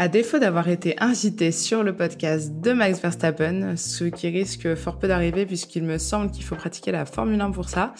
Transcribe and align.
À 0.00 0.06
défaut 0.06 0.38
d'avoir 0.38 0.68
été 0.68 0.94
incité 1.00 1.50
sur 1.50 1.82
le 1.82 1.92
podcast 1.92 2.60
de 2.60 2.72
Max 2.72 3.00
Verstappen, 3.00 3.76
ce 3.76 4.04
qui 4.04 4.28
risque 4.28 4.76
fort 4.76 4.96
peu 4.96 5.08
d'arriver 5.08 5.44
puisqu'il 5.44 5.82
me 5.82 5.98
semble 5.98 6.30
qu'il 6.30 6.44
faut 6.44 6.54
pratiquer 6.54 6.92
la 6.92 7.04
Formule 7.04 7.40
1 7.40 7.50
pour 7.50 7.68
ça, 7.68 7.94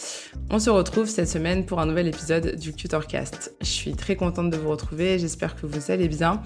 on 0.48 0.60
se 0.60 0.70
retrouve 0.70 1.08
cette 1.08 1.26
semaine 1.26 1.66
pour 1.66 1.80
un 1.80 1.86
nouvel 1.86 2.06
épisode 2.06 2.54
du 2.54 2.72
Tutorcast. 2.72 3.56
Je 3.60 3.66
suis 3.66 3.94
très 3.94 4.14
contente 4.14 4.50
de 4.50 4.56
vous 4.56 4.68
retrouver, 4.68 5.18
j'espère 5.18 5.56
que 5.56 5.66
vous 5.66 5.90
allez 5.90 6.06
bien. 6.06 6.40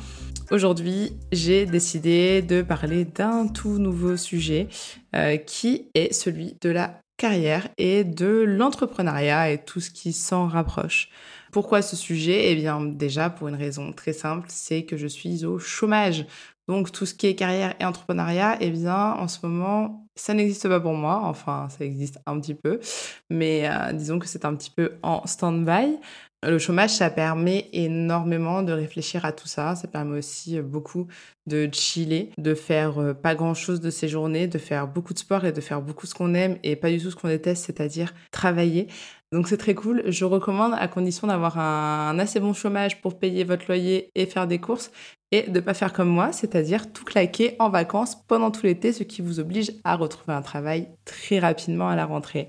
Aujourd'hui, 0.51 1.19
j'ai 1.33 1.67
décidé 1.67 2.41
de 2.41 2.63
parler 2.63 3.05
d'un 3.05 3.47
tout 3.47 3.77
nouveau 3.77 4.17
sujet 4.17 4.69
euh, 5.15 5.37
qui 5.37 5.91
est 5.95 6.15
celui 6.15 6.57
de 6.63 6.71
la 6.71 6.99
carrière 7.19 7.69
et 7.77 8.05
de 8.05 8.43
l'entrepreneuriat 8.49 9.53
et 9.53 9.63
tout 9.63 9.81
ce 9.81 9.91
qui 9.91 10.15
s'en 10.15 10.49
rapproche. 10.49 11.11
Pourquoi 11.53 11.83
ce 11.83 11.97
sujet? 11.97 12.51
Eh 12.51 12.57
bien 12.57 12.81
déjà 12.81 13.29
pour 13.29 13.47
une 13.49 13.55
raison 13.57 13.93
très 13.93 14.15
simple, 14.15 14.47
c'est 14.51 14.85
que 14.85 14.97
je 14.97 15.07
suis 15.07 15.45
au 15.45 15.59
chômage. 15.59 16.27
Donc 16.67 16.91
tout 16.93 17.05
ce 17.05 17.15
qui 17.15 17.27
est 17.27 17.35
carrière 17.35 17.75
et 17.79 17.85
entrepreneuriat, 17.85 18.57
eh 18.61 18.71
bien 18.71 19.13
en 19.13 19.29
ce 19.29 19.39
moment, 19.47 20.07
ça 20.17 20.33
n'existe 20.33 20.67
pas 20.69 20.81
pour 20.81 20.95
moi. 20.95 21.21
Enfin, 21.25 21.69
ça 21.69 21.85
existe 21.85 22.19
un 22.27 22.41
petit 22.41 22.55
peu, 22.55 22.81
mais 23.29 23.69
euh, 23.69 23.93
disons 23.93 24.19
que 24.19 24.27
c'est 24.27 24.47
un 24.47 24.55
petit 24.57 24.71
peu 24.71 24.93
en 25.03 25.27
stand-by. 25.27 25.99
Le 26.45 26.59
chômage, 26.59 26.91
ça 26.91 27.09
permet 27.09 27.69
énormément 27.73 28.65
de 28.65 28.73
réfléchir 28.73 29.25
à 29.25 29.31
tout 29.31 29.47
ça. 29.47 29.77
Ça 29.77 29.87
permet 29.87 30.19
aussi 30.19 30.59
euh, 30.59 30.63
beaucoup 30.63 31.07
de 31.47 31.69
chiller, 31.73 32.31
de 32.37 32.55
faire 32.55 32.99
euh, 32.99 33.15
pas 33.15 33.37
grand-chose 33.37 33.81
de 33.81 33.91
ses 33.91 34.09
journées, 34.09 34.49
de 34.49 34.59
faire 34.59 34.89
beaucoup 34.89 35.15
de 35.15 35.21
sport 35.21 35.45
et 35.45 35.53
de 35.53 35.61
faire 35.61 35.81
beaucoup 35.81 36.05
ce 36.05 36.15
qu'on 36.15 36.35
aime 36.35 36.59
et 36.65 36.75
pas 36.75 36.91
du 36.91 37.01
tout 37.01 37.13
ce 37.13 37.17
qu'on 37.17 37.29
déteste, 37.29 37.67
c'est-à-dire 37.67 38.13
travailler. 38.33 38.89
Donc 39.31 39.47
c'est 39.47 39.57
très 39.57 39.77
cool. 39.77 40.03
Je 40.09 40.25
recommande 40.25 40.75
à 40.77 40.89
condition 40.89 41.29
d'avoir 41.29 41.61
un, 41.61 42.19
assez 42.19 42.41
bon 42.41 42.55
chômage 42.55 43.01
pour 43.01 43.21
payer 43.21 43.45
votre 43.45 43.67
loyer 43.69 44.11
et 44.17 44.27
faire 44.27 44.49
des 44.49 44.59
courses 44.59 44.91
et 45.31 45.43
de 45.43 45.61
pas 45.61 45.75
faire 45.75 45.93
comme 45.93 46.09
moi, 46.09 46.33
c'est-à-dire 46.33 46.93
tout 46.93 47.05
claquer 47.05 47.55
en 47.61 47.71
vacances 47.71 48.17
pendant 48.27 48.51
tout 48.51 48.67
l'été, 48.67 48.93
ce 48.93 49.05
qui 49.05 49.23
vous 49.23 49.39
oblige 49.39 49.73
à 49.85 49.95
retrouver 49.95 50.35
un 50.35 50.43
travail 50.43 50.89
très 51.05 51.39
rapidement 51.39 51.89
à 51.89 51.95
la 51.95 52.05
rentrée. 52.05 52.49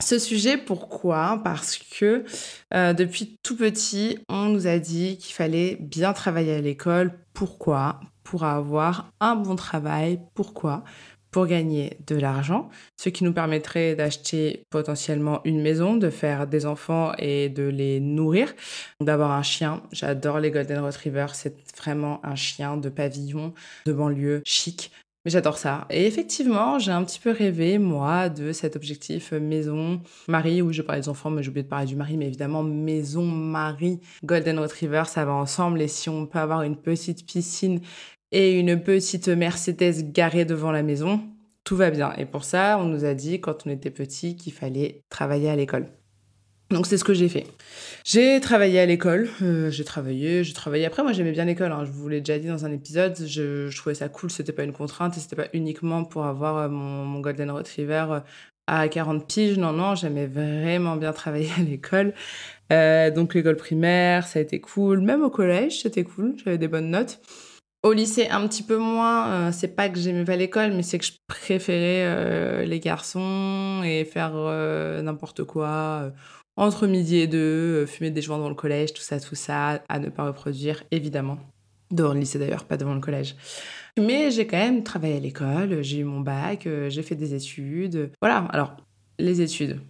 Ce 0.00 0.18
sujet, 0.18 0.56
pourquoi? 0.56 1.40
Parce 1.44 1.76
que 1.76 2.24
euh, 2.74 2.92
depuis 2.94 3.38
tout 3.42 3.56
petit, 3.56 4.18
on 4.28 4.46
nous 4.46 4.66
a 4.66 4.78
dit 4.78 5.18
qu'il 5.18 5.34
fallait 5.34 5.76
bien 5.78 6.12
travailler 6.12 6.54
à 6.54 6.60
l'école. 6.60 7.12
Pourquoi? 7.34 8.00
Pour 8.24 8.44
avoir 8.44 9.12
un 9.20 9.36
bon 9.36 9.56
travail. 9.56 10.20
Pourquoi? 10.34 10.84
Pour 11.30 11.46
gagner 11.46 11.96
de 12.08 12.16
l'argent, 12.16 12.70
ce 12.96 13.08
qui 13.08 13.22
nous 13.22 13.32
permettrait 13.32 13.94
d'acheter 13.94 14.64
potentiellement 14.68 15.40
une 15.44 15.62
maison, 15.62 15.94
de 15.96 16.10
faire 16.10 16.48
des 16.48 16.66
enfants 16.66 17.12
et 17.18 17.48
de 17.48 17.62
les 17.62 18.00
nourrir, 18.00 18.52
d'avoir 19.00 19.30
un 19.30 19.42
chien. 19.44 19.80
J'adore 19.92 20.40
les 20.40 20.50
Golden 20.50 20.80
Retrievers, 20.80 21.36
c'est 21.36 21.54
vraiment 21.76 22.20
un 22.26 22.34
chien 22.34 22.76
de 22.76 22.88
pavillon, 22.88 23.54
de 23.86 23.92
banlieue 23.92 24.42
chic. 24.44 24.90
Mais 25.24 25.30
j'adore 25.30 25.58
ça. 25.58 25.86
Et 25.90 26.06
effectivement, 26.06 26.78
j'ai 26.78 26.92
un 26.92 27.04
petit 27.04 27.20
peu 27.20 27.30
rêvé, 27.30 27.78
moi, 27.78 28.30
de 28.30 28.52
cet 28.52 28.74
objectif 28.74 29.32
maison, 29.32 30.00
mari, 30.28 30.62
où 30.62 30.72
je 30.72 30.80
parlais 30.80 31.02
des 31.02 31.08
enfants, 31.10 31.28
mais 31.30 31.42
j'ai 31.42 31.50
oublié 31.50 31.64
de 31.64 31.68
parler 31.68 31.86
du 31.86 31.96
mari, 31.96 32.16
mais 32.16 32.26
évidemment, 32.26 32.62
maison, 32.62 33.24
mari, 33.24 34.00
Golden 34.24 34.58
Retriever, 34.58 35.02
ça 35.06 35.24
va 35.26 35.32
ensemble. 35.32 35.82
Et 35.82 35.88
si 35.88 36.08
on 36.08 36.26
peut 36.26 36.38
avoir 36.38 36.62
une 36.62 36.76
petite 36.76 37.26
piscine 37.26 37.80
et 38.32 38.58
une 38.58 38.82
petite 38.82 39.28
Mercedes 39.28 40.10
garée 40.10 40.46
devant 40.46 40.72
la 40.72 40.82
maison, 40.82 41.20
tout 41.64 41.76
va 41.76 41.90
bien. 41.90 42.14
Et 42.16 42.24
pour 42.24 42.44
ça, 42.44 42.78
on 42.80 42.86
nous 42.86 43.04
a 43.04 43.12
dit, 43.12 43.40
quand 43.40 43.66
on 43.66 43.70
était 43.70 43.90
petit, 43.90 44.36
qu'il 44.36 44.54
fallait 44.54 45.02
travailler 45.10 45.50
à 45.50 45.56
l'école. 45.56 45.88
Donc 46.70 46.86
c'est 46.86 46.98
ce 46.98 47.04
que 47.04 47.14
j'ai 47.14 47.28
fait. 47.28 47.46
J'ai 48.04 48.40
travaillé 48.40 48.78
à 48.78 48.86
l'école, 48.86 49.28
euh, 49.42 49.70
j'ai 49.70 49.82
travaillé, 49.82 50.44
j'ai 50.44 50.52
travaillé. 50.52 50.86
Après, 50.86 51.02
moi 51.02 51.12
j'aimais 51.12 51.32
bien 51.32 51.44
l'école, 51.44 51.72
hein. 51.72 51.84
je 51.84 51.90
vous 51.90 52.08
l'ai 52.08 52.20
déjà 52.20 52.38
dit 52.38 52.46
dans 52.46 52.64
un 52.64 52.70
épisode, 52.70 53.16
je, 53.26 53.76
trouvais 53.76 53.96
ça 53.96 54.08
cool, 54.08 54.30
c'était 54.30 54.52
pas 54.52 54.62
une 54.62 54.72
contrainte 54.72 55.16
et 55.16 55.20
c'était 55.20 55.34
pas 55.34 55.48
uniquement 55.52 56.04
pour 56.04 56.26
avoir 56.26 56.58
euh, 56.58 56.68
mon, 56.68 57.18
Golden 57.18 57.50
Retriever 57.50 58.06
euh, 58.10 58.20
à 58.68 58.88
40 58.88 59.26
piges. 59.26 59.58
Non, 59.58 59.72
non, 59.72 59.96
j'aimais 59.96 60.28
vraiment 60.28 60.94
bien 60.94 61.12
travailler 61.12 61.50
à 61.58 61.62
l'école. 61.62 62.14
donc 62.70 63.34
l'école 63.34 63.56
primaire, 63.56 64.28
ça 64.28 64.38
a 64.38 64.42
été 64.42 64.60
cool. 64.60 65.00
Même 65.00 65.24
au 65.24 65.30
collège, 65.30 65.82
c'était 65.82 66.04
cool, 66.04 66.36
j'avais 66.44 66.58
des 66.58 66.68
bonnes 66.68 66.90
notes. 66.90 67.20
Au 67.82 67.92
lycée, 67.92 68.28
un 68.28 68.46
petit 68.46 68.62
peu 68.62 68.76
moins. 68.76 69.50
c'est 69.50 69.74
pas 69.74 69.88
que 69.88 69.98
j'aimais 69.98 70.24
pas 70.24 70.36
l'école, 70.36 70.72
mais 70.72 70.82
c'est 70.82 70.98
que 70.98 71.04
je 71.06 71.12
préférais 71.26 72.64
les 72.64 72.78
garçons 72.78 73.82
et 73.84 74.04
faire 74.04 74.34
n'importe 75.02 75.44
quoi 75.44 76.12
entre 76.60 76.86
midi 76.86 77.16
et 77.16 77.26
deux, 77.26 77.38
euh, 77.38 77.86
fumer 77.86 78.10
des 78.10 78.20
joints 78.20 78.38
dans 78.38 78.50
le 78.50 78.54
collège, 78.54 78.92
tout 78.92 79.00
ça, 79.00 79.18
tout 79.18 79.34
ça, 79.34 79.82
à 79.88 79.98
ne 79.98 80.10
pas 80.10 80.26
reproduire, 80.26 80.84
évidemment. 80.90 81.38
Devant 81.90 82.12
le 82.12 82.20
lycée 82.20 82.38
d'ailleurs, 82.38 82.64
pas 82.64 82.76
devant 82.76 82.94
le 82.94 83.00
collège. 83.00 83.34
Mais 83.98 84.30
j'ai 84.30 84.46
quand 84.46 84.58
même 84.58 84.84
travaillé 84.84 85.16
à 85.16 85.20
l'école, 85.20 85.82
j'ai 85.82 85.98
eu 85.98 86.04
mon 86.04 86.20
bac, 86.20 86.66
euh, 86.66 86.90
j'ai 86.90 87.02
fait 87.02 87.16
des 87.16 87.34
études. 87.34 88.12
Voilà, 88.20 88.46
alors, 88.52 88.76
les 89.18 89.40
études. 89.40 89.80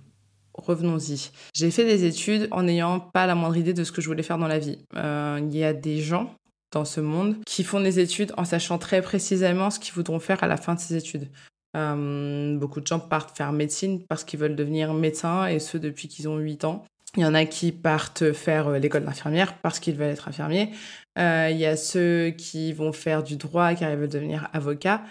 Revenons-y. 0.54 1.30
J'ai 1.54 1.70
fait 1.72 1.84
des 1.84 2.04
études 2.04 2.46
en 2.52 2.62
n'ayant 2.62 3.00
pas 3.00 3.26
la 3.26 3.34
moindre 3.34 3.56
idée 3.56 3.74
de 3.74 3.82
ce 3.82 3.90
que 3.90 4.00
je 4.00 4.06
voulais 4.06 4.22
faire 4.22 4.38
dans 4.38 4.48
la 4.48 4.58
vie. 4.58 4.78
Euh, 4.96 5.40
il 5.42 5.56
y 5.56 5.64
a 5.64 5.72
des 5.72 6.00
gens 6.00 6.34
dans 6.72 6.84
ce 6.84 7.00
monde 7.00 7.36
qui 7.46 7.64
font 7.64 7.80
des 7.80 7.98
études 7.98 8.32
en 8.36 8.44
sachant 8.44 8.78
très 8.78 9.02
précisément 9.02 9.70
ce 9.70 9.80
qu'ils 9.80 9.94
voudront 9.94 10.20
faire 10.20 10.42
à 10.44 10.46
la 10.46 10.56
fin 10.56 10.74
de 10.74 10.80
ces 10.80 10.94
études. 10.94 11.28
Euh, 11.76 12.56
beaucoup 12.58 12.80
de 12.80 12.86
gens 12.86 12.98
partent 12.98 13.36
faire 13.36 13.52
médecine 13.52 14.04
parce 14.08 14.24
qu'ils 14.24 14.40
veulent 14.40 14.56
devenir 14.56 14.92
médecins 14.92 15.46
et 15.46 15.58
ce 15.58 15.78
depuis 15.78 16.08
qu'ils 16.08 16.28
ont 16.28 16.38
8 16.38 16.64
ans. 16.64 16.84
Il 17.16 17.22
y 17.22 17.26
en 17.26 17.34
a 17.34 17.44
qui 17.44 17.72
partent 17.72 18.32
faire 18.32 18.68
euh, 18.68 18.78
l'école 18.78 19.04
d'infirmière 19.04 19.56
parce 19.58 19.80
qu'ils 19.80 19.96
veulent 19.96 20.10
être 20.10 20.28
infirmiers. 20.28 20.70
Euh, 21.18 21.48
il 21.50 21.58
y 21.58 21.66
a 21.66 21.76
ceux 21.76 22.30
qui 22.30 22.72
vont 22.72 22.92
faire 22.92 23.22
du 23.22 23.36
droit 23.36 23.74
car 23.74 23.90
ils 23.90 23.96
veulent 23.96 24.08
devenir 24.08 24.48
avocats. 24.52 25.02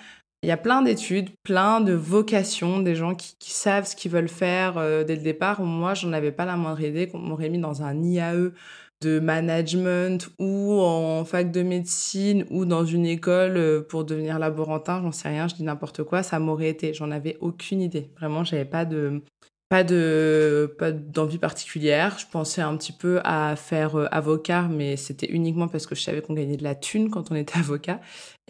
Il 0.42 0.48
y 0.48 0.52
a 0.54 0.58
plein 0.58 0.82
d'études, 0.82 1.30
plein 1.44 1.82
de 1.82 1.92
vocations, 1.92 2.80
des 2.80 2.96
gens 2.96 3.14
qui, 3.14 3.36
savent 3.52 3.86
ce 3.86 3.94
qu'ils 3.94 4.12
veulent 4.12 4.30
faire 4.30 4.76
dès 5.06 5.18
le 5.18 5.22
départ. 5.22 5.62
Moi, 5.62 5.96
j'en 5.96 6.14
avais 6.14 6.32
pas 6.32 6.46
la 6.46 6.56
moindre 6.56 6.80
idée 6.80 7.10
qu'on 7.10 7.20
m'aurait 7.20 7.50
mis 7.50 7.58
dans 7.58 7.84
un 7.84 8.02
IAE 8.02 8.54
de 9.02 9.20
management 9.20 10.30
ou 10.40 10.80
en 10.82 11.24
fac 11.26 11.52
de 11.52 11.64
médecine 11.64 12.46
ou 12.50 12.66
dans 12.66 12.86
une 12.86 13.06
école 13.06 13.58
euh, 13.58 13.82
pour 13.82 14.04
devenir 14.04 14.40
laborantin, 14.40 15.02
j'en 15.02 15.12
sais 15.12 15.30
rien, 15.30 15.48
je 15.48 15.56
dis 15.56 15.64
n'importe 15.64 16.04
quoi, 16.04 16.24
ça 16.24 16.40
m'aurait 16.40 16.70
été, 16.70 16.94
j'en 16.94 17.12
avais 17.12 17.38
aucune 17.40 17.82
idée. 17.82 18.10
Vraiment, 18.18 18.44
j'avais 18.44 18.66
pas 18.66 18.86
de 18.86 19.22
Pas 19.70 19.84
de 19.84 20.76
pas 20.80 20.92
d'envie 20.92 21.38
particulière. 21.38 22.18
Je 22.20 22.26
pensais 22.32 22.62
un 22.62 22.76
petit 22.78 22.92
peu 22.94 23.20
à 23.24 23.56
faire 23.56 23.96
euh, 23.98 24.08
avocat, 24.12 24.64
mais 24.70 24.98
c'était 24.98 25.28
uniquement 25.32 25.68
parce 25.68 25.86
que 25.88 25.96
je 25.96 26.02
savais 26.02 26.22
qu'on 26.22 26.34
gagnait 26.34 26.58
de 26.58 26.64
la 26.64 26.76
thune 26.76 27.10
quand 27.12 27.32
on 27.32 27.36
était 27.36 27.60
avocat. 27.60 28.02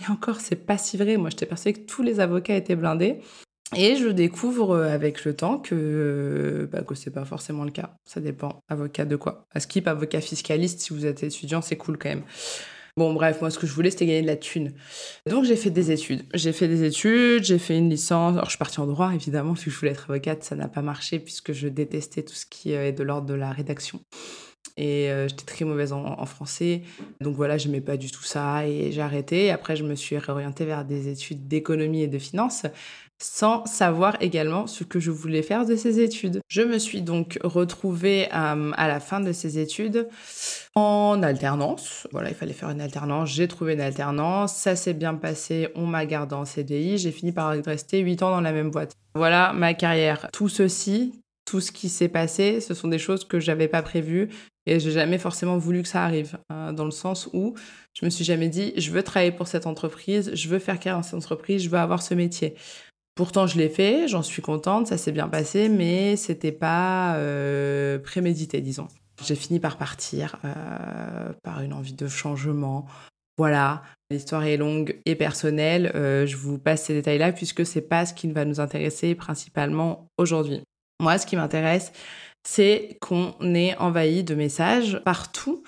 Et 0.02 0.10
encore, 0.10 0.40
c'est 0.40 0.56
pas 0.66 0.78
si 0.78 0.98
vrai. 0.98 1.18
Moi, 1.18 1.30
j'étais 1.30 1.46
persuadée 1.46 1.82
que 1.82 1.86
tous 1.86 2.04
les 2.04 2.20
avocats 2.22 2.56
étaient 2.56 2.76
blindés. 2.78 3.22
Et 3.76 3.96
je 3.96 4.08
découvre 4.08 4.72
euh, 4.72 4.90
avec 4.90 5.26
le 5.26 5.36
temps 5.36 5.60
que, 5.60 6.68
bah, 6.72 6.82
que 6.82 6.96
c'est 6.96 7.12
pas 7.12 7.26
forcément 7.26 7.64
le 7.64 7.72
cas. 7.72 7.96
Ça 8.04 8.20
dépend. 8.20 8.64
Avocat 8.68 9.06
de 9.06 9.16
quoi 9.16 9.46
À 9.54 9.60
skip, 9.60 9.88
avocat 9.88 10.22
fiscaliste, 10.22 10.80
si 10.80 10.94
vous 10.94 11.06
êtes 11.06 11.24
étudiant, 11.24 11.62
c'est 11.62 11.78
cool 11.78 11.98
quand 11.98 12.10
même. 12.10 12.24
Bon, 12.98 13.14
bref, 13.14 13.40
moi, 13.42 13.50
ce 13.50 13.60
que 13.60 13.68
je 13.68 13.74
voulais, 13.74 13.92
c'était 13.92 14.08
gagner 14.08 14.24
de 14.24 14.28
la 14.28 14.36
thune. 14.36 14.74
Donc, 15.28 15.46
j'ai 15.46 15.56
fait 15.56 15.70
des 15.70 15.92
études. 15.92 16.24
J'ai 16.34 16.52
fait 16.52 16.68
des 16.68 16.84
études, 16.84 17.44
j'ai 17.44 17.60
fait 17.60 17.78
une 17.78 17.90
licence. 17.90 18.34
Alors, 18.34 18.46
je 18.46 18.52
suis 18.52 18.58
partie 18.58 18.80
en 18.80 18.88
droit, 18.88 19.14
évidemment, 19.14 19.56
si 19.56 19.70
je 19.70 19.78
voulais 19.78 19.92
être 19.92 20.10
avocate. 20.10 20.44
Ça 20.44 20.56
n'a 20.56 20.68
pas 20.68 20.82
marché 20.82 21.20
puisque 21.20 21.54
je 21.54 21.68
détestais 21.68 22.24
tout 22.24 22.34
ce 22.34 22.46
qui 22.46 22.72
est 22.72 22.92
de 22.92 23.04
l'ordre 23.04 23.28
de 23.28 23.36
la 23.36 23.52
rédaction. 23.52 24.02
Et 24.78 25.12
euh, 25.12 25.28
j'étais 25.28 25.46
très 25.46 25.66
mauvaise 25.66 25.92
en, 25.92 26.26
français. 26.26 26.84
Donc 27.20 27.36
voilà, 27.36 27.58
je 27.58 27.68
n'aimais 27.68 27.82
pas 27.82 27.98
du 27.98 28.10
tout 28.12 28.24
ça 28.24 28.66
et 28.66 28.92
j'ai 28.92 29.02
arrêté. 29.02 29.52
Après, 29.52 29.76
je 29.76 29.84
me 29.84 29.96
suis 29.96 30.18
réorientée 30.18 30.66
vers 30.66 30.86
des 30.86 31.10
études 31.10 31.48
d'économie 31.48 32.02
et 32.02 32.08
de 32.08 32.18
finance 32.18 32.66
sans 33.22 33.66
savoir 33.66 34.16
également 34.22 34.66
ce 34.66 34.86
que 34.86 35.00
je 35.00 35.12
voulais 35.12 35.42
faire 35.42 35.66
de 35.66 35.76
ces 35.76 36.00
études. 36.00 36.40
Je 36.48 36.62
me 36.62 36.80
suis 36.80 37.02
donc 37.02 37.38
retrouvée 37.44 38.30
euh, 38.34 38.72
à 38.76 38.88
la 38.88 39.00
fin 39.02 39.20
de 39.20 39.34
ces 39.34 39.60
études 39.60 40.08
en 40.76 41.22
alternance. 41.22 42.08
Voilà, 42.14 42.30
il 42.30 42.36
fallait 42.36 42.54
faire 42.54 42.70
une 42.70 42.80
alternance. 42.80 43.30
J'ai 43.30 43.50
trouvé 43.50 43.74
une 43.74 43.82
alternance. 43.82 44.54
Ça 44.54 44.78
s'est 44.78 44.94
bien 44.94 45.16
passé. 45.16 45.68
On 45.76 45.86
m'a 45.86 46.06
gardé 46.06 46.36
en 46.36 46.46
CDI. 46.46 46.98
J'ai 46.98 47.12
fini 47.12 47.34
par 47.34 47.54
rester 47.66 48.00
8 48.00 48.24
ans 48.24 48.32
dans 48.32 48.42
la 48.42 48.54
même 48.54 48.72
boîte. 48.72 48.94
Voilà 49.16 49.52
ma 49.54 49.74
carrière. 49.74 50.30
Tout 50.32 50.48
ceci, 50.48 51.22
tout 51.50 51.62
ce 51.62 51.72
qui 51.72 51.90
s'est 51.90 52.10
passé, 52.10 52.62
ce 52.62 52.76
sont 52.76 52.88
des 52.88 53.00
choses 53.00 53.26
que 53.26 53.40
j'avais 53.40 53.68
pas 53.68 53.82
prévues 53.82 54.30
et 54.68 54.80
j'ai 54.80 54.92
jamais 54.92 55.18
forcément 55.18 55.58
voulu 55.58 55.82
que 55.82 55.88
ça 55.88 56.04
arrive. 56.04 56.38
Euh, 56.52 56.72
dans 56.72 56.86
le 56.86 56.92
sens 56.92 57.28
où 57.34 57.56
je 57.94 58.06
me 58.06 58.12
suis 58.12 58.24
jamais 58.24 58.50
dit, 58.50 58.72
je 58.78 58.92
veux 58.92 59.02
travailler 59.02 59.32
pour 59.32 59.48
cette 59.48 59.66
entreprise, 59.66 60.30
je 60.36 60.48
veux 60.48 60.60
faire 60.60 60.76
carrière 60.76 60.98
dans 60.98 61.04
cette 61.04 61.16
entreprise, 61.16 61.64
je 61.64 61.70
veux 61.70 61.80
avoir 61.80 62.04
ce 62.04 62.14
métier. 62.14 62.54
Pourtant, 63.16 63.48
je 63.48 63.58
l'ai 63.58 63.68
fait, 63.68 64.08
j'en 64.08 64.22
suis 64.22 64.44
contente, 64.44 64.86
ça 64.86 64.98
s'est 65.00 65.12
bien 65.12 65.28
passé, 65.28 65.70
mais 65.70 66.16
c'était 66.18 66.52
pas 66.52 67.16
euh, 67.16 67.98
prémédité, 67.98 68.62
disons. 68.62 68.88
J'ai 69.26 69.36
fini 69.36 69.60
par 69.60 69.78
partir, 69.78 70.38
euh, 70.46 71.34
par 71.42 71.62
une 71.62 71.74
envie 71.74 71.94
de 71.94 72.08
changement. 72.08 72.86
Voilà, 73.40 73.82
l'histoire 74.12 74.44
est 74.44 74.58
longue 74.58 75.02
et 75.08 75.16
personnelle. 75.16 75.92
Je 75.96 76.36
vous 76.36 76.60
passe 76.60 76.84
ces 76.84 76.94
détails-là 76.94 77.32
puisque 77.32 77.66
c'est 77.66 77.82
pas 77.82 78.06
ce 78.06 78.14
qui 78.14 78.32
va 78.32 78.46
nous 78.46 78.60
intéresser 78.60 79.16
principalement 79.16 80.08
aujourd'hui. 80.18 80.62
Moi, 81.00 81.18
ce 81.18 81.26
qui 81.26 81.36
m'intéresse, 81.36 81.92
c'est 82.44 82.98
qu'on 83.02 83.34
est 83.42 83.78
envahi 83.78 84.24
de 84.24 84.36
messages 84.36 85.02
partout 85.04 85.64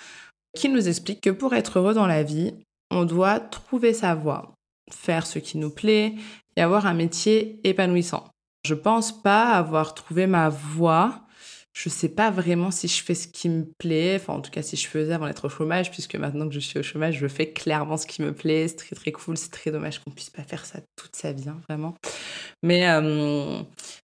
qui 0.56 0.70
nous 0.70 0.88
expliquent 0.88 1.22
que 1.22 1.30
pour 1.30 1.54
être 1.54 1.80
heureux 1.80 1.94
dans 1.94 2.08
la 2.08 2.24
vie, 2.24 2.54
on 2.92 3.06
doit 3.06 3.40
trouver 3.40 3.94
sa 3.94 4.16
voie, 4.16 4.54
faire 4.92 5.26
ce 5.26 5.40
qui 5.40 5.58
nous 5.58 5.70
plaît, 5.70 6.16
et 6.58 6.62
avoir 6.62 6.86
un 6.86 6.94
métier 6.94 7.60
épanouissant. 7.64 8.28
Je 8.66 8.74
pense 8.74 9.12
pas 9.12 9.52
avoir 9.52 9.94
trouvé 9.94 10.28
ma 10.28 10.50
voie. 10.50 11.22
Je 11.74 11.88
sais 11.88 12.10
pas 12.10 12.32
vraiment 12.32 12.70
si 12.70 12.90
je 12.90 13.02
fais 13.02 13.16
ce 13.16 13.30
qui 13.30 13.48
me 13.48 13.64
plaît, 13.78 14.18
enfin 14.20 14.34
en 14.34 14.42
tout 14.42 14.52
cas 14.52 14.62
si 14.62 14.76
je 14.76 14.88
faisais 14.88 15.14
avant 15.14 15.26
d'être 15.26 15.46
au 15.46 15.50
chômage, 15.50 15.90
puisque 15.90 16.16
maintenant 16.16 16.48
que 16.48 16.54
je 16.54 16.60
suis 16.60 16.78
au 16.78 16.84
chômage, 16.84 17.18
je 17.18 17.28
fais 17.28 17.54
clairement 17.54 17.96
ce 17.96 18.06
qui 18.06 18.22
me 18.22 18.34
plaît, 18.34 18.68
c'est 18.68 18.76
très 18.76 18.96
très 18.96 19.12
cool, 19.14 19.38
c'est 19.38 19.52
très 19.52 19.72
dommage 19.72 20.00
qu'on 20.00 20.12
puisse 20.12 20.30
pas 20.30 20.44
faire 20.44 20.66
ça 20.66 20.80
toute 20.98 21.16
sa 21.16 21.32
vie, 21.32 21.48
hein, 21.48 21.62
vraiment. 21.70 21.96
Mais 22.62 22.90
euh, 22.90 23.62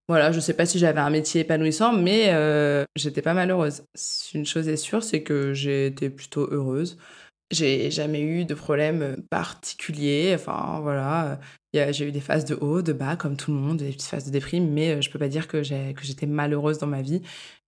voilà, 0.07 0.31
je 0.31 0.39
sais 0.39 0.53
pas 0.53 0.65
si 0.65 0.79
j'avais 0.79 1.01
un 1.01 1.09
métier 1.09 1.41
épanouissant, 1.41 1.91
mais 1.91 2.27
euh, 2.29 2.85
j'étais 2.95 3.21
pas 3.21 3.33
malheureuse. 3.33 3.83
Une 4.33 4.45
chose 4.45 4.69
est 4.69 4.77
sûre, 4.77 5.03
c'est 5.03 5.21
que 5.21 5.53
j'ai 5.53 5.87
été 5.87 6.09
plutôt 6.09 6.47
heureuse. 6.49 6.97
J'ai 7.51 7.91
jamais 7.91 8.21
eu 8.21 8.45
de 8.45 8.53
problème 8.53 9.23
particulier. 9.29 10.33
Enfin, 10.35 10.79
voilà. 10.81 11.39
J'ai 11.91 12.07
eu 12.07 12.11
des 12.11 12.21
phases 12.21 12.45
de 12.45 12.55
haut, 12.55 12.81
de 12.81 12.91
bas, 12.91 13.15
comme 13.15 13.37
tout 13.37 13.51
le 13.51 13.57
monde, 13.57 13.77
des 13.77 13.91
petites 13.91 14.09
phases 14.09 14.25
de 14.25 14.31
déprime, 14.31 14.71
mais 14.71 14.95
euh, 14.95 15.01
je 15.01 15.09
peux 15.11 15.19
pas 15.19 15.27
dire 15.27 15.47
que 15.47 15.61
j'étais 15.63 16.25
malheureuse 16.25 16.79
dans 16.79 16.87
ma 16.87 17.01
vie 17.01 17.21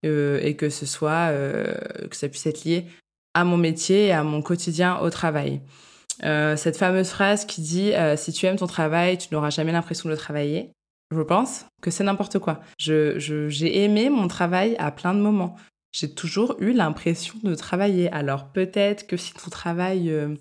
et 0.03 0.55
que 0.55 0.69
ce 0.69 0.85
soit, 0.85 1.29
euh, 1.31 1.73
que 2.09 2.15
ça 2.15 2.29
puisse 2.29 2.45
être 2.47 2.63
lié 2.63 2.85
à 3.33 3.43
mon 3.43 3.57
métier 3.57 4.07
et 4.07 4.11
à 4.11 4.23
mon 4.23 4.41
quotidien 4.41 4.97
au 4.99 5.09
travail. 5.09 5.61
cette 6.21 6.77
fameuse 6.77 7.09
phrase 7.09 7.45
qui 7.45 7.61
dit 7.61 7.93
si 8.17 8.33
tu 8.33 8.45
aimes 8.45 8.57
ton 8.57 8.67
travail, 8.67 9.17
tu 9.17 9.27
n'auras 9.31 9.49
jamais 9.49 9.71
l'impression 9.71 10.09
de 10.09 10.15
travailler. 10.15 10.71
Je 11.11 11.21
pense 11.21 11.65
que 11.81 11.91
c'est 11.91 12.03
n'importe 12.03 12.39
quoi. 12.39 12.59
J'ai 12.77 13.19
je, 13.19 13.65
aimé 13.65 14.09
mon 14.09 14.27
travail 14.27 14.75
à 14.77 14.91
plein 14.91 15.13
de 15.13 15.19
moments 15.19 15.55
j'ai 15.91 16.13
toujours 16.13 16.55
eu 16.59 16.71
l'impression 16.73 17.35
de 17.43 17.55
travailler. 17.55 18.11
Alors 18.11 18.51
peut-être 18.51 19.07
que 19.07 19.17
si 19.17 19.33
ton 19.33 19.49
travail, 19.49 20.11
euh, 20.11 20.35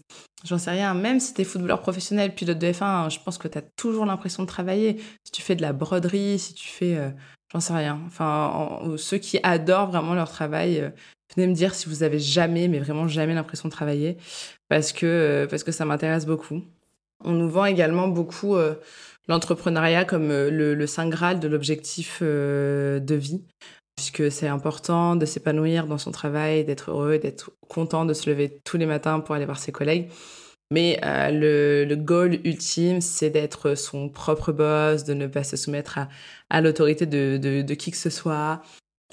j'en 0.45 0.59
sais 0.59 0.71
rien, 0.71 0.95
même 0.95 1.21
si 1.21 1.35
tu 1.35 1.41
es 1.41 1.45
footballeur 1.45 1.81
professionnel, 1.81 2.35
pilote 2.35 2.59
de 2.59 2.67
F1, 2.67 3.11
je 3.11 3.19
pense 3.21 3.39
que 3.39 3.49
tu 3.49 3.59
as 3.59 3.63
toujours 3.63 4.05
l'impression 4.05 4.43
de 4.43 4.49
travailler. 4.49 5.01
Si 5.25 5.33
tu 5.33 5.43
fais 5.43 5.57
de 5.57 5.63
la 5.63 5.73
broderie, 5.73 6.39
si 6.39 6.55
tu 6.55 6.69
fais, 6.69 6.97
euh, 6.97 7.11
j'en 7.53 7.61
sais 7.61 7.75
rien. 7.75 8.01
Enfin, 8.07 8.81
ceux 8.97 9.19
qui 9.19 9.39
adorent 9.43 9.91
vraiment 9.91 10.15
leur 10.15 10.31
travail, 10.31 10.81
euh, 10.81 10.91
venez 11.37 11.47
me 11.47 11.55
dire 11.55 11.75
si 11.75 11.89
vous 11.89 12.03
avez 12.03 12.19
jamais, 12.19 12.69
mais 12.69 12.79
vraiment 12.79 13.09
jamais 13.09 13.35
l'impression 13.35 13.69
de 13.69 13.73
travailler, 13.73 14.17
parce 14.69 14.93
que, 14.93 15.47
parce 15.51 15.65
que 15.65 15.73
ça 15.73 15.85
m'intéresse 15.85 16.27
beaucoup. 16.27 16.63
On 17.25 17.33
nous 17.33 17.49
vend 17.51 17.65
également 17.65 18.09
beaucoup 18.09 18.57
l'entrepreneuriat 19.27 20.05
comme 20.05 20.29
le, 20.29 20.75
le, 20.75 20.87
saint 20.87 21.09
graal 21.09 21.41
de 21.41 21.49
l'objectif 21.49 22.23
de 22.23 23.15
vie 23.15 23.43
puisque 23.99 24.31
c'est 24.31 24.47
important 24.47 25.17
de 25.17 25.27
s'épanouir 25.27 25.89
dans 25.89 25.99
son 25.99 26.13
travail, 26.13 26.65
d'être 26.65 26.93
heureux, 26.93 27.19
d'être 27.19 27.51
content 27.69 28.05
de 28.05 28.15
se 28.15 28.31
lever 28.31 28.61
tous 28.63 28.77
les 28.77 28.87
matins 28.87 29.19
pour 29.19 29.35
aller 29.35 29.45
voir 29.45 29.59
ses 29.59 29.73
collègues. 29.73 30.09
Mais 30.71 31.01
euh, 31.03 31.31
le, 31.31 31.85
le, 31.89 31.97
goal 31.97 32.41
ultime, 32.45 33.01
c'est 33.01 33.31
d'être 33.31 33.75
son 33.75 34.11
propre 34.11 34.53
boss, 34.53 35.05
de 35.05 35.15
ne 35.15 35.27
pas 35.27 35.43
se 35.43 35.57
soumettre 35.57 35.97
à, 35.99 36.09
à 36.51 36.61
l'autorité 36.61 37.07
de, 37.07 37.39
de, 37.41 37.63
de, 37.63 37.75
qui 37.75 37.91
que 37.91 37.97
ce 37.97 38.11
soit, 38.11 38.61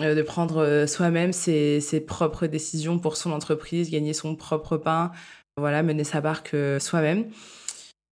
euh, 0.01 0.15
de 0.15 0.21
prendre 0.21 0.57
euh, 0.57 0.85
soi-même 0.87 1.31
ses, 1.31 1.79
ses, 1.79 2.01
propres 2.01 2.47
décisions 2.47 2.99
pour 2.99 3.15
son 3.15 3.31
entreprise, 3.31 3.89
gagner 3.89 4.13
son 4.13 4.35
propre 4.35 4.75
pain, 4.75 5.11
voilà, 5.55 5.81
mener 5.81 6.03
sa 6.03 6.19
barque 6.19 6.55
soi-même. 6.79 7.31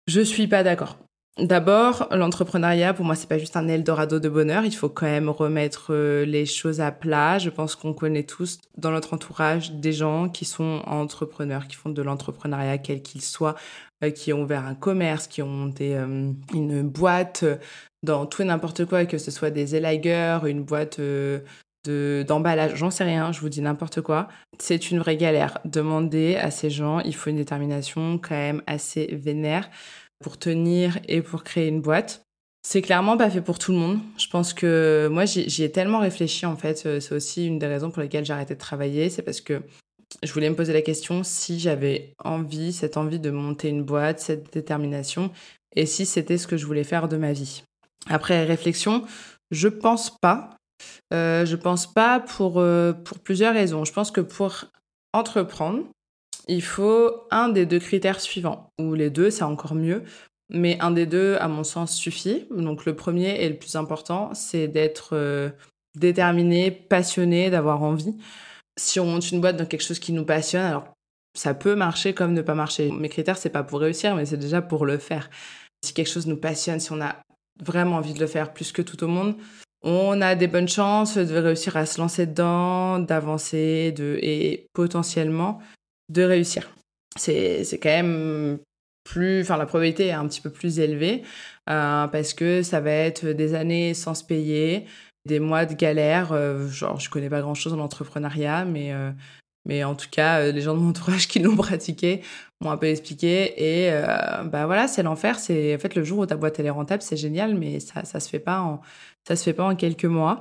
Je 0.07 0.19
suis 0.21 0.47
pas 0.47 0.63
d'accord. 0.63 0.97
D'abord, 1.37 2.07
l'entrepreneuriat, 2.11 2.93
pour 2.93 3.05
moi, 3.05 3.15
c'est 3.15 3.29
pas 3.29 3.37
juste 3.37 3.55
un 3.55 3.67
Eldorado 3.67 4.19
de 4.19 4.27
bonheur. 4.27 4.65
Il 4.65 4.75
faut 4.75 4.89
quand 4.89 5.05
même 5.05 5.29
remettre 5.29 5.93
euh, 5.93 6.25
les 6.25 6.45
choses 6.45 6.81
à 6.81 6.91
plat. 6.91 7.37
Je 7.37 7.49
pense 7.49 7.75
qu'on 7.75 7.93
connaît 7.93 8.23
tous 8.23 8.59
dans 8.77 8.91
notre 8.91 9.13
entourage 9.13 9.71
des 9.71 9.93
gens 9.93 10.27
qui 10.27 10.43
sont 10.43 10.81
entrepreneurs, 10.85 11.67
qui 11.67 11.77
font 11.77 11.89
de 11.89 12.01
l'entrepreneuriat, 12.01 12.77
quel 12.77 13.01
qu'il 13.01 13.21
soit, 13.21 13.55
euh, 14.03 14.09
qui 14.09 14.33
ont 14.33 14.41
ouvert 14.41 14.65
un 14.65 14.75
commerce, 14.75 15.27
qui 15.27 15.41
ont 15.41 15.47
monté 15.47 15.95
euh, 15.95 16.31
une 16.53 16.81
boîte 16.81 17.45
dans 18.03 18.25
tout 18.25 18.41
et 18.41 18.45
n'importe 18.45 18.85
quoi, 18.85 19.05
que 19.05 19.17
ce 19.17 19.31
soit 19.31 19.51
des 19.51 19.75
élagueurs, 19.75 20.45
une 20.45 20.63
boîte 20.63 20.99
de 20.99 21.43
d'emballage, 22.27 22.75
j'en 22.75 22.91
sais 22.91 23.05
rien, 23.05 23.31
je 23.31 23.39
vous 23.39 23.49
dis 23.49 23.61
n'importe 23.61 24.01
quoi. 24.01 24.27
C'est 24.59 24.91
une 24.91 24.99
vraie 24.99 25.17
galère. 25.17 25.57
Demandez 25.65 26.35
à 26.35 26.51
ces 26.51 26.69
gens, 26.69 26.99
il 26.99 27.15
faut 27.15 27.29
une 27.29 27.37
détermination 27.37 28.19
quand 28.19 28.35
même 28.35 28.61
assez 28.67 29.07
vénère 29.15 29.69
pour 30.19 30.37
tenir 30.37 30.99
et 31.07 31.21
pour 31.21 31.43
créer 31.43 31.67
une 31.67 31.81
boîte. 31.81 32.23
C'est 32.61 32.81
clairement 32.81 33.17
pas 33.17 33.29
fait 33.29 33.41
pour 33.41 33.57
tout 33.57 33.71
le 33.71 33.77
monde. 33.77 33.99
Je 34.17 34.27
pense 34.27 34.53
que 34.53 35.07
moi, 35.09 35.25
j'y 35.25 35.63
ai 35.63 35.71
tellement 35.71 35.99
réfléchi, 35.99 36.45
en 36.45 36.57
fait. 36.57 36.83
Euh, 36.85 36.99
c'est 36.99 37.15
aussi 37.15 37.47
une 37.47 37.57
des 37.57 37.67
raisons 37.67 37.89
pour 37.89 38.01
lesquelles 38.01 38.25
j'ai 38.25 38.33
arrêté 38.33 38.53
de 38.53 38.59
travailler. 38.59 39.09
C'est 39.09 39.21
parce 39.21 39.39
que 39.39 39.61
je 40.23 40.33
voulais 40.33 40.49
me 40.49 40.55
poser 40.55 40.73
la 40.73 40.81
question 40.81 41.23
si 41.23 41.59
j'avais 41.59 42.13
envie, 42.23 42.73
cette 42.73 42.97
envie 42.97 43.19
de 43.19 43.31
monter 43.31 43.69
une 43.69 43.83
boîte, 43.83 44.19
cette 44.19 44.51
détermination, 44.51 45.31
et 45.75 45.85
si 45.85 46.05
c'était 46.05 46.37
ce 46.37 46.47
que 46.47 46.57
je 46.57 46.65
voulais 46.65 46.83
faire 46.83 47.07
de 47.07 47.17
ma 47.17 47.31
vie. 47.31 47.63
Après 48.07 48.43
réflexion, 48.43 49.05
je 49.51 49.67
pense 49.67 50.17
pas. 50.19 50.57
Euh, 51.13 51.45
je 51.45 51.55
pense 51.55 51.91
pas 51.91 52.19
pour, 52.19 52.59
euh, 52.59 52.93
pour 52.93 53.19
plusieurs 53.19 53.53
raisons. 53.53 53.85
Je 53.85 53.93
pense 53.93 54.11
que 54.11 54.21
pour 54.21 54.65
entreprendre, 55.13 55.83
il 56.47 56.63
faut 56.63 57.11
un 57.31 57.49
des 57.49 57.65
deux 57.65 57.79
critères 57.79 58.21
suivants, 58.21 58.69
ou 58.79 58.93
les 58.93 59.09
deux, 59.09 59.29
c'est 59.29 59.43
encore 59.43 59.75
mieux, 59.75 60.03
mais 60.49 60.79
un 60.79 60.91
des 60.91 61.05
deux, 61.05 61.37
à 61.39 61.47
mon 61.47 61.63
sens, 61.63 61.95
suffit. 61.95 62.47
Donc 62.51 62.85
le 62.85 62.95
premier 62.95 63.43
et 63.43 63.49
le 63.49 63.55
plus 63.55 63.75
important, 63.75 64.33
c'est 64.33 64.67
d'être 64.67 65.09
euh, 65.13 65.49
déterminé, 65.95 66.71
passionné, 66.71 67.49
d'avoir 67.49 67.83
envie. 67.83 68.15
Si 68.79 68.99
on 68.99 69.05
monte 69.05 69.31
une 69.31 69.41
boîte 69.41 69.57
dans 69.57 69.65
quelque 69.65 69.83
chose 69.83 69.99
qui 69.99 70.13
nous 70.13 70.25
passionne, 70.25 70.65
alors 70.65 70.87
ça 71.37 71.53
peut 71.53 71.75
marcher 71.75 72.13
comme 72.13 72.33
ne 72.33 72.41
pas 72.41 72.55
marcher. 72.55 72.91
Mes 72.91 73.09
critères, 73.09 73.37
c'est 73.37 73.49
pas 73.49 73.63
pour 73.63 73.79
réussir, 73.79 74.15
mais 74.15 74.25
c'est 74.25 74.37
déjà 74.37 74.61
pour 74.61 74.85
le 74.85 74.97
faire. 74.97 75.29
Si 75.85 75.93
quelque 75.93 76.09
chose 76.09 76.27
nous 76.27 76.37
passionne, 76.37 76.79
si 76.79 76.91
on 76.91 77.01
a 77.01 77.15
vraiment 77.63 77.97
envie 77.97 78.13
de 78.13 78.19
le 78.19 78.27
faire 78.27 78.53
plus 78.53 78.71
que 78.71 78.81
tout 78.81 79.03
au 79.03 79.07
monde, 79.07 79.35
on 79.83 80.21
a 80.21 80.35
des 80.35 80.47
bonnes 80.47 80.67
chances 80.67 81.17
de 81.17 81.37
réussir 81.37 81.77
à 81.77 81.85
se 81.85 82.01
lancer 82.01 82.25
dedans, 82.25 82.99
d'avancer, 82.99 83.91
de 83.91 84.17
et 84.21 84.67
potentiellement 84.73 85.59
de 86.09 86.23
réussir. 86.23 86.69
C'est 87.17 87.79
quand 87.81 87.89
même 87.89 88.59
plus, 89.03 89.41
enfin 89.41 89.57
la 89.57 89.65
probabilité 89.65 90.07
est 90.07 90.11
un 90.11 90.27
petit 90.27 90.41
peu 90.41 90.51
plus 90.51 90.79
élevée 90.79 91.23
euh, 91.69 92.07
parce 92.07 92.33
que 92.33 92.61
ça 92.61 92.79
va 92.79 92.91
être 92.91 93.25
des 93.27 93.55
années 93.55 93.93
sans 93.93 94.13
se 94.13 94.23
payer, 94.23 94.85
des 95.25 95.39
mois 95.39 95.65
de 95.65 95.73
galère. 95.73 96.33
genre, 96.69 96.99
je 96.99 97.09
connais 97.09 97.29
pas 97.29 97.41
grand-chose 97.41 97.73
en 97.73 97.79
entrepreneuriat, 97.79 98.65
mais, 98.65 98.93
mais 99.67 99.83
en 99.83 99.95
tout 99.95 100.09
cas, 100.09 100.51
les 100.51 100.61
gens 100.61 100.75
de 100.75 100.79
mon 100.79 100.89
entourage 100.89 101.27
qui 101.27 101.39
l'ont 101.39 101.55
pratiqué 101.57 102.21
m'ont 102.61 102.71
un 102.71 102.77
peu 102.77 102.87
expliqué. 102.87 103.87
Et 103.87 103.91
bah 104.45 104.65
voilà, 104.65 104.87
c'est 104.87 105.03
l'enfer. 105.03 105.39
C'est 105.39 105.75
en 105.75 105.79
fait 105.79 105.95
le 105.95 106.03
jour 106.03 106.19
où 106.19 106.25
ta 106.25 106.37
boîte 106.37 106.59
elle 106.59 106.67
est 106.67 106.71
rentable, 106.71 107.01
c'est 107.01 107.17
génial, 107.17 107.55
mais 107.55 107.79
ça 107.79 108.05
ça 108.05 108.19
se 108.19 108.29
fait 108.29 108.39
pas 108.39 108.61
en 108.61 108.81
ça 109.27 109.35
se 109.35 109.43
fait 109.43 109.53
pas 109.53 109.65
en 109.65 109.75
quelques 109.75 110.05
mois. 110.05 110.39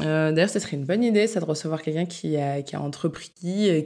Euh, 0.00 0.32
d'ailleurs, 0.32 0.50
ce 0.50 0.58
serait 0.58 0.76
une 0.76 0.84
bonne 0.84 1.02
idée, 1.02 1.26
ça, 1.26 1.40
de 1.40 1.44
recevoir 1.44 1.82
quelqu'un 1.82 2.06
qui 2.06 2.36
a, 2.36 2.60
entrepris, 2.80 3.30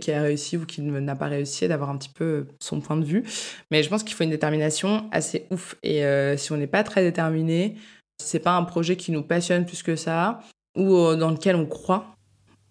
qui 0.00 0.12
a 0.12 0.22
réussi 0.22 0.56
ou 0.56 0.66
qui 0.66 0.80
n'a 0.82 1.16
pas 1.16 1.26
réussi, 1.26 1.68
d'avoir 1.68 1.90
un 1.90 1.96
petit 1.96 2.08
peu 2.08 2.46
son 2.60 2.80
point 2.80 2.96
de 2.96 3.04
vue. 3.04 3.24
Mais 3.70 3.82
je 3.82 3.88
pense 3.88 4.02
qu'il 4.02 4.14
faut 4.14 4.24
une 4.24 4.30
détermination 4.30 5.08
assez 5.12 5.46
ouf. 5.50 5.76
Et 5.82 6.04
euh, 6.04 6.36
si 6.36 6.52
on 6.52 6.56
n'est 6.56 6.66
pas 6.66 6.82
très 6.82 7.02
déterminé, 7.02 7.76
si 8.20 8.28
c'est 8.28 8.40
pas 8.40 8.56
un 8.56 8.64
projet 8.64 8.96
qui 8.96 9.12
nous 9.12 9.22
passionne 9.22 9.64
plus 9.64 9.82
que 9.82 9.96
ça, 9.96 10.40
ou 10.76 10.96
euh, 10.96 11.16
dans 11.16 11.30
lequel 11.30 11.56
on 11.56 11.66
croit, 11.66 12.14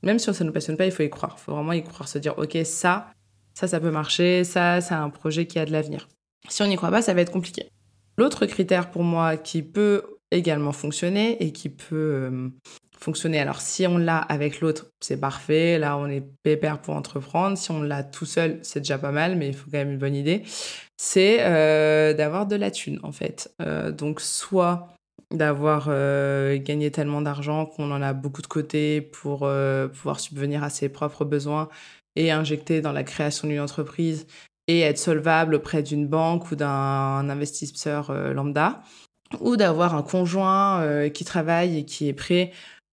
même 0.03 0.19
si 0.19 0.34
ça 0.34 0.43
ne 0.43 0.50
nous 0.50 0.53
passionne 0.53 0.77
pas, 0.77 0.86
il 0.86 0.91
faut 0.91 1.03
y 1.03 1.10
croire. 1.10 1.36
Il 1.38 1.41
faut 1.41 1.53
vraiment 1.53 1.74
y 1.74 1.84
croire, 1.84 2.08
se 2.08 2.17
dire, 2.17 2.38
OK, 2.38 2.58
ça, 2.63 3.08
ça, 3.53 3.67
ça 3.67 3.79
peut 3.79 3.91
marcher, 3.91 4.43
ça, 4.43 4.81
c'est 4.81 4.93
un 4.93 5.10
projet 5.10 5.46
qui 5.46 5.60
a 5.60 5.65
de 5.65 5.72
l'avenir. 5.72 6.08
Si 6.48 6.62
on 6.62 6.67
n'y 6.67 6.75
croit 6.75 6.91
pas, 6.91 7.01
ça 7.01 7.13
va 7.13 7.22
être 7.22 7.31
compliqué. 7.31 7.69
L'autre 8.17 8.46
critère 8.46 8.91
pour 8.91 9.03
moi 9.03 9.38
qui 9.38 9.62
peut 9.62 10.03
également 10.31 10.72
fonctionner 10.72 11.41
et 11.43 11.51
qui 11.51 11.69
peut 11.69 12.51
fonctionner. 13.00 13.39
Alors 13.39 13.62
si 13.62 13.88
on 13.88 13.98
l'a 13.98 14.18
avec 14.18 14.60
l'autre, 14.60 14.88
c'est 15.00 15.20
parfait. 15.20 15.79
Là, 15.79 15.98
on 15.98 16.08
est 16.08 16.24
pépère 16.44 16.82
pour 16.82 16.96
entreprendre. 16.96 17.58
Si 17.58 17.72
on 17.72 17.82
l'a 17.82 18.03
tout 18.03 18.25
seul, 18.25 18.60
c'est 18.62 18.82
déjà 18.82 18.98
pas 18.98 19.12
mal, 19.12 19.38
mais 19.38 19.48
il 19.48 19.56
faut 19.56 19.70
quand 19.72 19.77
même 19.77 19.91
une 19.91 19.98
bonne 19.98 20.15
idée. 20.15 20.44
C'est 20.98 21.38
euh, 21.41 22.13
d'avoir 22.13 22.46
de 22.46 22.58
la 22.58 22.72
thune, 22.72 23.00
en 23.03 23.13
fait. 23.13 23.53
Euh, 23.62 23.91
donc 23.91 24.20
soit 24.20 24.89
d'avoir 25.34 25.88
euh, 25.88 26.58
gagné 26.58 26.91
tellement 26.91 27.22
d'argent 27.22 27.65
qu'on 27.65 27.91
en 27.91 28.01
a 28.01 28.13
beaucoup 28.13 28.41
de 28.41 28.48
côté 28.48 29.00
pour 29.01 29.39
pouvoir 29.39 30.20
subvenir 30.20 30.63
à 30.63 30.70
ses 30.70 30.89
propres 30.89 31.24
besoins 31.24 31.70
et 32.15 32.32
injecter 32.32 32.82
dans 32.82 32.91
la 32.91 33.03
création 33.03 33.48
d'une 33.48 33.60
entreprise 33.60 34.27
et 34.68 34.82
être 34.82 34.98
solvable 34.98 35.56
auprès 35.56 35.84
d'une 35.84 36.08
banque 36.08 36.51
ou 36.51 36.56
d'un 36.56 37.29
investisseur 37.29 38.12
lambda, 38.34 38.82
ou 39.39 39.56
d'avoir 39.56 39.96
un 39.96 40.03
conjoint 40.03 41.10
qui 41.10 41.24
travaille 41.24 41.77
et 41.77 41.86
qui 41.86 42.08
est 42.08 42.13
prêt 42.13 42.51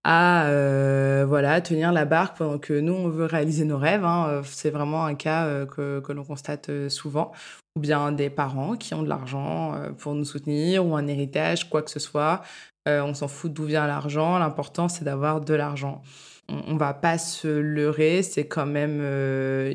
à 0.08 0.46
euh, 0.46 1.24
voilà 1.26 1.60
tenir 1.60 1.90
la 1.90 2.04
barque 2.04 2.38
pendant 2.38 2.58
que 2.58 2.78
nous 2.78 2.92
on 2.92 3.08
veut 3.08 3.24
réaliser 3.24 3.64
nos 3.64 3.76
rêves. 3.76 4.04
Hein. 4.04 4.28
Euh, 4.28 4.42
c'est 4.44 4.70
vraiment 4.70 5.04
un 5.04 5.16
cas 5.16 5.46
euh, 5.46 5.66
que, 5.66 5.98
que 5.98 6.12
l'on 6.12 6.22
constate 6.22 6.70
souvent. 6.88 7.32
Ou 7.76 7.80
bien 7.80 8.12
des 8.12 8.30
parents 8.30 8.76
qui 8.76 8.94
ont 8.94 9.02
de 9.02 9.08
l'argent 9.08 9.74
pour 9.98 10.14
nous 10.14 10.24
soutenir 10.24 10.86
ou 10.86 10.94
un 10.96 11.08
héritage, 11.08 11.68
quoi 11.68 11.82
que 11.82 11.90
ce 11.90 11.98
soit. 11.98 12.42
on 12.86 13.12
s'en 13.14 13.28
fout 13.28 13.52
d'où 13.52 13.64
vient 13.64 13.86
l'argent. 13.86 14.38
L'important 14.38 14.88
c'est 14.88 15.04
d'avoir 15.04 15.40
de 15.40 15.52
l'argent. 15.54 16.02
On, 16.48 16.62
on, 16.68 16.76
va 16.76 16.94
pas 16.94 17.18
se 17.18 17.48
leurrer, 17.48 18.22
c'est 18.22 18.46
quand 18.46 18.64
même 18.64 19.02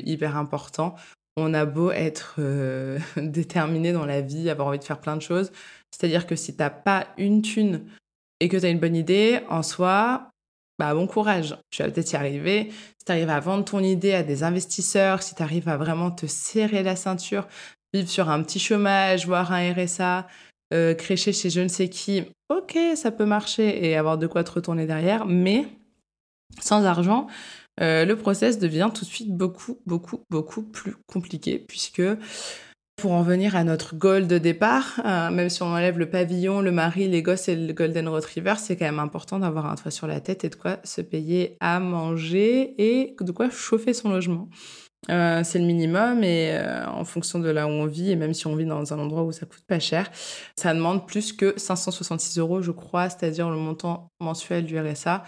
hyper 0.04 0.36
important. 0.36 0.96
On 1.36 1.54
a 1.54 1.64
beau 1.64 1.92
être 1.92 2.40
déterminé 3.16 3.92
dans 3.92 4.06
la 4.06 4.20
vie, 4.20 4.50
avoir 4.50 4.68
envie 4.68 4.80
de 4.80 4.84
faire 4.84 4.98
plein 4.98 5.16
de 5.16 5.22
choses. 5.22 5.52
C'est-à-dire 5.92 6.26
que 6.26 6.34
si 6.34 6.56
t'as 6.56 6.70
pas 6.70 7.06
une 7.18 7.42
thune 7.42 7.82
et 8.42 8.48
que 8.48 8.56
tu 8.56 8.66
as 8.66 8.70
une 8.70 8.80
bonne 8.80 8.96
idée, 8.96 9.38
en 9.48 9.62
soi, 9.62 10.32
bah, 10.76 10.92
bon 10.94 11.06
courage. 11.06 11.56
Tu 11.70 11.80
vas 11.80 11.88
peut-être 11.88 12.10
y 12.10 12.16
arriver. 12.16 12.72
Si 12.98 13.04
tu 13.04 13.12
arrives 13.12 13.30
à 13.30 13.38
vendre 13.38 13.64
ton 13.64 13.78
idée 13.78 14.14
à 14.14 14.24
des 14.24 14.42
investisseurs, 14.42 15.22
si 15.22 15.36
tu 15.36 15.42
arrives 15.44 15.68
à 15.68 15.76
vraiment 15.76 16.10
te 16.10 16.26
serrer 16.26 16.82
la 16.82 16.96
ceinture, 16.96 17.46
vivre 17.94 18.08
sur 18.08 18.30
un 18.30 18.42
petit 18.42 18.58
chômage, 18.58 19.28
voir 19.28 19.52
un 19.52 19.72
RSA, 19.72 20.26
euh, 20.74 20.92
crécher 20.94 21.32
chez 21.32 21.50
je 21.50 21.60
ne 21.60 21.68
sais 21.68 21.88
qui, 21.88 22.24
ok, 22.48 22.76
ça 22.96 23.12
peut 23.12 23.26
marcher 23.26 23.86
et 23.86 23.96
avoir 23.96 24.18
de 24.18 24.26
quoi 24.26 24.42
te 24.42 24.50
retourner 24.50 24.86
derrière, 24.86 25.24
mais 25.24 25.68
sans 26.60 26.84
argent, 26.84 27.28
euh, 27.80 28.04
le 28.04 28.16
process 28.16 28.58
devient 28.58 28.90
tout 28.92 29.04
de 29.04 29.10
suite 29.10 29.32
beaucoup, 29.32 29.78
beaucoup, 29.86 30.24
beaucoup 30.30 30.62
plus 30.62 30.96
compliqué 31.06 31.60
puisque 31.60 32.02
pour 33.02 33.10
en 33.10 33.22
venir 33.22 33.56
à 33.56 33.64
notre 33.64 33.96
goal 33.96 34.28
de 34.28 34.38
départ, 34.38 35.00
euh, 35.04 35.28
même 35.32 35.48
si 35.48 35.60
on 35.64 35.66
enlève 35.66 35.98
le 35.98 36.08
pavillon, 36.08 36.60
le 36.60 36.70
mari, 36.70 37.08
les 37.08 37.20
gosses 37.20 37.48
et 37.48 37.56
le 37.56 37.72
golden 37.72 38.06
retriever, 38.06 38.54
c'est 38.58 38.76
quand 38.76 38.84
même 38.84 39.00
important 39.00 39.40
d'avoir 39.40 39.66
un 39.66 39.74
toit 39.74 39.90
sur 39.90 40.06
la 40.06 40.20
tête 40.20 40.44
et 40.44 40.48
de 40.50 40.54
quoi 40.54 40.78
se 40.84 41.00
payer 41.00 41.56
à 41.58 41.80
manger 41.80 42.74
et 42.78 43.16
de 43.20 43.32
quoi 43.32 43.50
chauffer 43.50 43.92
son 43.92 44.10
logement. 44.10 44.48
Euh, 45.10 45.42
c'est 45.42 45.58
le 45.58 45.64
minimum 45.64 46.22
et 46.22 46.52
euh, 46.52 46.86
en 46.86 47.04
fonction 47.04 47.40
de 47.40 47.48
là 47.48 47.66
où 47.66 47.70
on 47.70 47.86
vit, 47.86 48.12
et 48.12 48.14
même 48.14 48.34
si 48.34 48.46
on 48.46 48.54
vit 48.54 48.66
dans 48.66 48.94
un 48.94 48.98
endroit 49.00 49.24
où 49.24 49.32
ça 49.32 49.46
coûte 49.46 49.64
pas 49.66 49.80
cher, 49.80 50.08
ça 50.54 50.72
demande 50.72 51.04
plus 51.04 51.32
que 51.32 51.54
566 51.56 52.38
euros, 52.38 52.62
je 52.62 52.70
crois, 52.70 53.10
c'est-à-dire 53.10 53.50
le 53.50 53.56
montant 53.56 54.12
mensuel 54.20 54.64
du 54.64 54.78
RSA. 54.78 55.24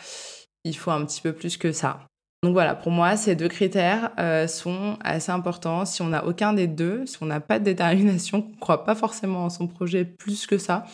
Il 0.62 0.76
faut 0.76 0.92
un 0.92 1.04
petit 1.04 1.20
peu 1.20 1.32
plus 1.32 1.56
que 1.56 1.72
ça. 1.72 2.06
Donc 2.44 2.52
voilà, 2.52 2.74
pour 2.74 2.92
moi, 2.92 3.16
ces 3.16 3.34
deux 3.36 3.48
critères 3.48 4.10
euh, 4.18 4.46
sont 4.46 4.98
assez 5.02 5.32
importants. 5.32 5.86
Si 5.86 6.02
on 6.02 6.08
n'a 6.08 6.26
aucun 6.26 6.52
des 6.52 6.66
deux, 6.66 7.06
si 7.06 7.16
on 7.22 7.26
n'a 7.26 7.40
pas 7.40 7.58
de 7.58 7.64
détermination, 7.64 8.42
qu'on 8.42 8.50
ne 8.50 8.60
croit 8.60 8.84
pas 8.84 8.94
forcément 8.94 9.46
en 9.46 9.50
son 9.50 9.66
projet 9.66 10.04
plus 10.04 10.46
que 10.46 10.58
ça, 10.58 10.84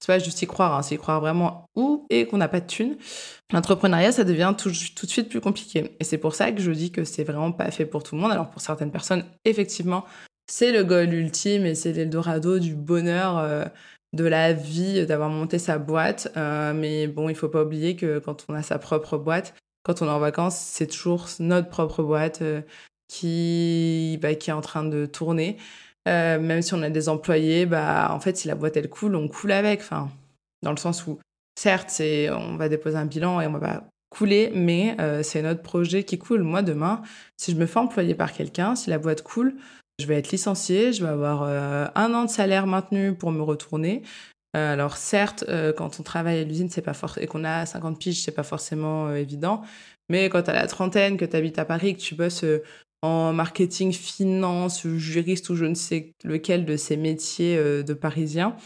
c'est 0.00 0.06
pas 0.06 0.18
juste 0.18 0.40
y 0.40 0.46
croire, 0.46 0.74
hein, 0.74 0.80
c'est 0.80 0.94
y 0.94 0.98
croire 0.98 1.20
vraiment 1.20 1.66
ou 1.76 2.06
et 2.08 2.26
qu'on 2.26 2.38
n'a 2.38 2.48
pas 2.48 2.60
de 2.60 2.66
thunes, 2.66 2.96
l'entrepreneuriat, 3.52 4.12
ça 4.12 4.24
devient 4.24 4.54
tout, 4.56 4.72
tout, 4.96 5.04
de 5.04 5.10
suite 5.10 5.28
plus 5.28 5.42
compliqué. 5.42 5.94
Et 6.00 6.04
c'est 6.04 6.16
pour 6.16 6.34
ça 6.34 6.52
que 6.52 6.62
je 6.62 6.70
dis 6.70 6.90
que 6.90 7.04
c'est 7.04 7.24
vraiment 7.24 7.52
pas 7.52 7.70
fait 7.70 7.84
pour 7.84 8.02
tout 8.02 8.14
le 8.14 8.22
monde. 8.22 8.32
Alors 8.32 8.48
pour 8.48 8.62
certaines 8.62 8.90
personnes, 8.90 9.24
effectivement, 9.44 10.06
c'est 10.50 10.72
le 10.72 10.84
goal 10.84 11.12
ultime 11.12 11.66
et 11.66 11.74
c'est 11.74 11.92
l'Eldorado 11.92 12.58
du 12.58 12.74
bonheur. 12.74 13.36
Euh, 13.36 13.64
de 14.14 14.24
la 14.24 14.52
vie, 14.52 15.04
d'avoir 15.06 15.28
monté 15.28 15.58
sa 15.58 15.76
boîte. 15.78 16.32
Euh, 16.36 16.72
mais 16.72 17.08
bon, 17.08 17.28
il 17.28 17.34
faut 17.34 17.48
pas 17.48 17.64
oublier 17.64 17.96
que 17.96 18.20
quand 18.20 18.46
on 18.48 18.54
a 18.54 18.62
sa 18.62 18.78
propre 18.78 19.18
boîte, 19.18 19.54
quand 19.84 20.02
on 20.02 20.06
est 20.06 20.10
en 20.10 20.18
vacances, 20.18 20.56
c'est 20.56 20.86
toujours 20.86 21.28
notre 21.38 21.68
propre 21.68 22.02
boîte 22.02 22.42
euh, 22.42 22.62
qui, 23.06 24.18
bah, 24.20 24.34
qui 24.34 24.50
est 24.50 24.54
en 24.54 24.62
train 24.62 24.82
de 24.82 25.06
tourner. 25.06 25.58
Euh, 26.08 26.40
même 26.40 26.62
si 26.62 26.74
on 26.74 26.82
a 26.82 26.90
des 26.90 27.08
employés, 27.08 27.66
bah, 27.66 28.08
en 28.10 28.18
fait, 28.18 28.36
si 28.36 28.48
la 28.48 28.54
boîte 28.54 28.76
elle 28.76 28.88
coule, 28.88 29.14
on 29.14 29.28
coule 29.28 29.52
avec. 29.52 29.80
Enfin, 29.80 30.10
dans 30.62 30.70
le 30.70 30.78
sens 30.78 31.06
où, 31.06 31.18
certes, 31.58 32.00
on 32.00 32.56
va 32.56 32.68
déposer 32.68 32.96
un 32.96 33.04
bilan 33.04 33.40
et 33.40 33.46
on 33.46 33.52
va 33.52 33.60
pas 33.60 33.84
couler, 34.10 34.50
mais 34.54 34.96
euh, 35.00 35.22
c'est 35.22 35.42
notre 35.42 35.62
projet 35.62 36.04
qui 36.04 36.18
coule. 36.18 36.42
Moi, 36.42 36.62
demain, 36.62 37.02
si 37.36 37.52
je 37.52 37.56
me 37.56 37.66
fais 37.66 37.78
employer 37.78 38.14
par 38.14 38.32
quelqu'un, 38.32 38.76
si 38.76 38.88
la 38.88 38.98
boîte 38.98 39.22
coule, 39.22 39.54
je 39.98 40.06
vais 40.06 40.16
être 40.16 40.32
licenciée, 40.32 40.92
je 40.92 41.04
vais 41.04 41.10
avoir 41.10 41.44
un 41.44 42.14
an 42.14 42.24
de 42.24 42.30
salaire 42.30 42.66
maintenu 42.66 43.14
pour 43.14 43.30
me 43.30 43.42
retourner. 43.42 44.02
Euh, 44.54 44.72
alors 44.72 44.96
certes, 44.96 45.44
euh, 45.48 45.72
quand 45.72 45.98
on 45.98 46.02
travaille 46.02 46.38
à 46.38 46.44
l'usine, 46.44 46.70
c'est 46.70 46.82
pas 46.82 46.94
et 47.20 47.26
qu'on 47.26 47.44
a 47.44 47.66
50 47.66 47.98
piges, 47.98 48.22
c'est 48.22 48.32
pas 48.32 48.42
forcément 48.42 49.08
euh, 49.08 49.16
évident. 49.16 49.62
Mais 50.08 50.28
quand 50.28 50.42
tu 50.42 50.50
as 50.50 50.54
la 50.54 50.66
trentaine, 50.66 51.16
que 51.16 51.24
tu 51.24 51.36
habites 51.36 51.58
à 51.58 51.64
Paris, 51.64 51.96
que 51.96 52.00
tu 52.00 52.14
bosses 52.14 52.44
en 53.02 53.32
marketing, 53.32 53.92
finance, 53.92 54.86
juriste 54.86 55.50
ou 55.50 55.56
je 55.56 55.64
ne 55.64 55.74
sais 55.74 56.12
lequel 56.24 56.64
de 56.66 56.76
ces 56.76 56.96
métiers 56.96 57.56
de 57.56 57.94
Parisiens, 57.94 58.56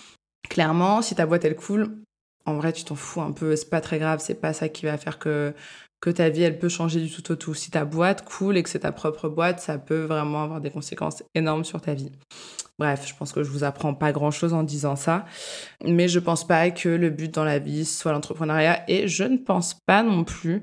clairement, 0.48 1.00
si 1.00 1.14
ta 1.14 1.26
boîte 1.26 1.44
elle 1.44 1.56
coule, 1.56 1.96
en 2.44 2.54
vrai, 2.54 2.72
tu 2.72 2.82
t'en 2.84 2.96
fous 2.96 3.20
un 3.20 3.32
peu, 3.32 3.54
c'est 3.56 3.70
pas 3.70 3.80
très 3.80 3.98
grave, 3.98 4.20
c'est 4.20 4.40
pas 4.40 4.52
ça 4.52 4.68
qui 4.68 4.86
va 4.86 4.98
faire 4.98 5.18
que 5.18 5.54
que 6.00 6.10
ta 6.10 6.28
vie, 6.28 6.42
elle 6.42 6.58
peut 6.58 6.68
changer 6.68 7.00
du 7.00 7.10
tout 7.10 7.32
au 7.32 7.36
tout. 7.36 7.54
Si 7.54 7.70
ta 7.70 7.84
boîte 7.84 8.24
coule 8.24 8.56
et 8.56 8.62
que 8.62 8.68
c'est 8.68 8.80
ta 8.80 8.92
propre 8.92 9.28
boîte, 9.28 9.60
ça 9.60 9.78
peut 9.78 10.04
vraiment 10.04 10.44
avoir 10.44 10.60
des 10.60 10.70
conséquences 10.70 11.22
énormes 11.34 11.64
sur 11.64 11.80
ta 11.80 11.94
vie. 11.94 12.12
Bref, 12.78 13.06
je 13.08 13.14
pense 13.16 13.32
que 13.32 13.42
je 13.42 13.50
vous 13.50 13.64
apprends 13.64 13.94
pas 13.94 14.12
grand 14.12 14.30
chose 14.30 14.54
en 14.54 14.62
disant 14.62 14.94
ça, 14.94 15.26
mais 15.84 16.06
je 16.06 16.20
pense 16.20 16.46
pas 16.46 16.70
que 16.70 16.88
le 16.88 17.10
but 17.10 17.34
dans 17.34 17.42
la 17.42 17.58
vie 17.58 17.84
soit 17.84 18.12
l'entrepreneuriat 18.12 18.84
et 18.88 19.08
je 19.08 19.24
ne 19.24 19.36
pense 19.36 19.74
pas 19.86 20.04
non 20.04 20.22
plus 20.22 20.62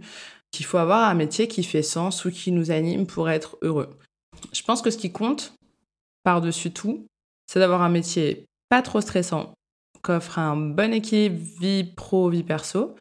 qu'il 0.52 0.66
faut 0.66 0.78
avoir 0.78 1.10
un 1.10 1.14
métier 1.14 1.50
qui 1.50 1.64
fait 1.64 1.84
sens 1.84 2.24
ou 2.24 2.32
qui 2.32 2.54
nous 2.54 2.72
anime 2.72 3.06
pour 3.06 3.30
être 3.30 3.58
heureux. 3.62 3.90
Je 4.54 4.62
pense 4.64 4.82
que 4.82 4.92
ce 4.92 4.98
qui 4.98 5.12
compte 5.12 5.56
par-dessus 6.24 6.72
tout, 6.72 7.06
c'est 7.48 7.60
d'avoir 7.60 7.82
un 7.82 7.90
métier 7.90 8.46
pas 8.70 8.82
trop 8.82 9.02
stressant, 9.02 9.54
qu'offre 10.06 10.38
un 10.38 10.56
bon 10.56 10.94
équilibre 10.94 11.44
vie 11.60 11.84
pro, 11.84 12.30
vie 12.30 12.44
perso, 12.44 12.96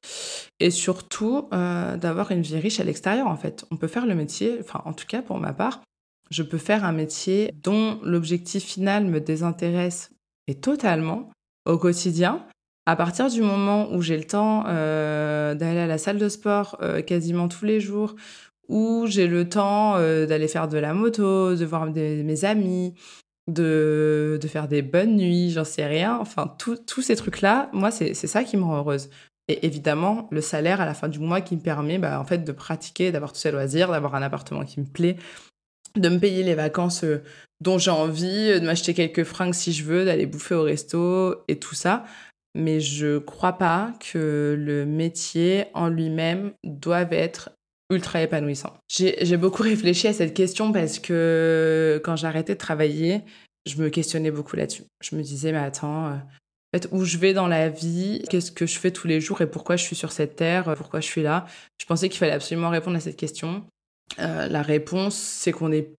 et 0.58 0.70
surtout 0.70 1.49
euh, 1.52 1.96
d'avoir 1.96 2.30
une 2.30 2.40
vie 2.40 2.58
riche 2.58 2.80
à 2.80 2.84
l'extérieur 2.84 3.26
en 3.26 3.37
fait. 3.37 3.66
On 3.70 3.76
peut 3.76 3.88
faire 3.88 4.06
le 4.06 4.14
métier, 4.14 4.56
enfin 4.61 4.80
en 4.84 4.92
tout 4.92 5.06
cas 5.06 5.23
pour 5.23 5.38
ma 5.38 5.52
part, 5.52 5.82
je 6.30 6.42
peux 6.42 6.58
faire 6.58 6.84
un 6.84 6.92
métier 6.92 7.52
dont 7.62 7.99
l'objectif 8.02 8.64
final 8.64 9.04
me 9.04 9.20
désintéresse 9.20 10.11
et 10.49 10.54
totalement 10.54 11.30
au 11.66 11.76
quotidien. 11.76 12.46
À 12.87 12.96
partir 12.96 13.30
du 13.30 13.40
moment 13.40 13.92
où 13.92 14.02
j'ai 14.02 14.16
le 14.16 14.25
temps 14.25 14.64
euh, 14.66 15.54
d'aller 15.54 15.80
à 15.80 15.87
la 15.87 15.99
salle 15.99 16.18
de 16.18 16.28
sport 16.28 16.76
euh, 16.82 17.02
quasiment 17.02 17.49
tous 17.49 17.64
les 17.64 17.80
jours, 17.80 18.16
où 18.68 19.04
j'ai 19.06 19.26
le 19.26 19.46
temps 19.46 19.99
d'aller 19.99 20.49
faire 20.49 20.68
de 20.68 20.78
la 20.78 20.94
moto, 20.94 21.54
de 21.54 21.64
voir 21.66 21.84
mes 21.84 22.44
amis, 22.46 22.94
de, 23.48 24.38
de, 24.40 24.48
faire 24.48 24.68
des 24.68 24.82
bonnes 24.82 25.16
nuits, 25.16 25.50
j'en 25.50 25.64
sais 25.64 25.86
rien. 25.86 26.18
Enfin, 26.18 26.54
tous 26.58 27.02
ces 27.02 27.16
trucs-là, 27.16 27.70
moi, 27.72 27.90
c'est 27.90 28.14
ça 28.14 28.44
qui 28.44 28.56
me 28.56 28.62
rend 28.64 28.78
heureuse. 28.78 29.10
Et 29.48 29.66
évidemment, 29.66 30.28
le 30.30 30.40
salaire 30.40 30.80
à 30.80 30.86
la 30.86 30.94
fin 30.94 31.08
du 31.08 31.18
mois 31.18 31.40
qui 31.40 31.56
me 31.56 31.60
permet 31.60 31.98
bah, 31.98 32.18
en 32.18 32.24
fait, 32.24 32.38
de 32.38 32.52
pratiquer, 32.52 33.12
d'avoir 33.12 33.32
tous 33.32 33.40
ces 33.40 33.50
loisirs, 33.50 33.90
d'avoir 33.90 34.14
un 34.14 34.22
appartement 34.22 34.64
qui 34.64 34.80
me 34.80 34.86
plaît, 34.86 35.16
de 35.96 36.08
me 36.08 36.18
payer 36.18 36.42
les 36.42 36.54
vacances 36.54 37.04
euh, 37.04 37.22
dont 37.60 37.78
j'ai 37.78 37.90
envie, 37.90 38.58
de 38.58 38.64
m'acheter 38.64 38.94
quelques 38.94 39.24
fringues 39.24 39.54
si 39.54 39.72
je 39.72 39.84
veux, 39.84 40.04
d'aller 40.04 40.26
bouffer 40.26 40.54
au 40.54 40.62
resto 40.62 41.44
et 41.48 41.58
tout 41.58 41.74
ça. 41.74 42.04
mais 42.54 42.80
je 42.80 43.18
crois 43.18 43.54
pas 43.54 43.92
que 44.00 44.56
le 44.58 44.86
métier 44.86 45.66
en 45.74 45.88
lui-même 45.88 46.52
doive 46.64 47.12
être 47.12 47.50
ultra 47.94 48.22
épanouissant. 48.22 48.74
J'ai 48.88 49.36
beaucoup 49.36 49.62
réfléchi 49.72 50.08
à 50.08 50.12
cette 50.12 50.34
question 50.34 50.72
parce 50.72 50.98
que 50.98 52.00
quand 52.04 52.22
arrêté 52.24 52.54
de 52.54 52.58
travailler, 52.58 53.22
je 53.66 53.76
me 53.76 53.88
questionnais 53.88 54.30
beaucoup 54.30 54.56
là-dessus. 54.56 54.84
Je 55.00 55.16
me 55.16 55.22
disais, 55.22 55.52
mais 55.52 55.58
attends, 55.58 56.06
euh, 56.08 56.78
où 56.90 57.04
je 57.04 57.18
vais 57.18 57.32
dans 57.32 57.46
la 57.46 57.68
vie, 57.68 58.22
qu'est-ce 58.28 58.52
que 58.52 58.66
je 58.66 58.78
fais 58.78 58.90
tous 58.90 59.06
les 59.06 59.20
jours 59.20 59.40
et 59.40 59.50
pourquoi 59.50 59.76
je 59.76 59.84
suis 59.84 59.96
sur 59.96 60.12
cette 60.12 60.36
terre, 60.36 60.74
pourquoi 60.76 61.00
je 61.00 61.06
suis 61.06 61.22
là? 61.22 61.46
Je 61.78 61.86
pensais 61.86 62.08
qu'il 62.08 62.18
fallait 62.18 62.32
absolument 62.32 62.70
répondre 62.70 62.96
à 62.96 63.00
cette 63.00 63.16
question. 63.16 63.64
Euh, 64.18 64.48
la 64.48 64.62
réponse, 64.62 65.16
c'est 65.16 65.52
qu'on 65.52 65.72
est, 65.72 65.94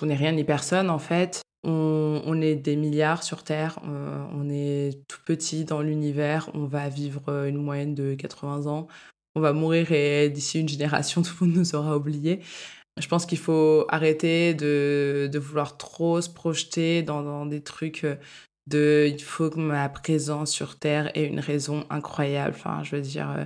on 0.00 0.06
n'est 0.06 0.16
rien 0.16 0.32
ni 0.32 0.44
personne 0.44 0.90
en 0.90 0.98
fait. 0.98 1.40
On, 1.64 2.40
est 2.42 2.56
des 2.56 2.74
milliards 2.74 3.22
sur 3.22 3.44
Terre, 3.44 3.78
euh, 3.86 4.24
on 4.32 4.50
est 4.50 4.98
tout 5.06 5.20
petit 5.24 5.64
dans 5.64 5.80
l'univers, 5.80 6.50
on 6.54 6.64
va 6.64 6.88
vivre 6.88 7.46
une 7.46 7.56
moyenne 7.56 7.94
de 7.94 8.14
80 8.14 8.66
ans, 8.66 8.88
on 9.34 9.40
va 9.40 9.52
mourir 9.52 9.92
et 9.92 10.28
d'ici 10.30 10.60
une 10.60 10.68
génération, 10.68 11.22
tout 11.22 11.34
le 11.40 11.46
monde 11.46 11.56
nous 11.56 11.74
aura 11.74 11.96
oubliés. 11.96 12.40
Je 13.00 13.08
pense 13.08 13.24
qu'il 13.24 13.38
faut 13.38 13.86
arrêter 13.88 14.52
de, 14.52 15.28
de, 15.32 15.38
vouloir 15.38 15.78
trop 15.78 16.20
se 16.20 16.28
projeter 16.28 17.02
dans, 17.02 17.22
dans, 17.22 17.46
des 17.46 17.62
trucs 17.62 18.04
de 18.66 19.10
il 19.10 19.22
faut 19.22 19.50
que 19.50 19.58
ma 19.58 19.88
présence 19.88 20.50
sur 20.50 20.78
Terre 20.78 21.10
ait 21.16 21.26
une 21.26 21.40
raison 21.40 21.84
incroyable. 21.90 22.54
Enfin, 22.54 22.82
je 22.84 22.96
veux 22.96 23.02
dire, 23.02 23.30
euh, 23.30 23.44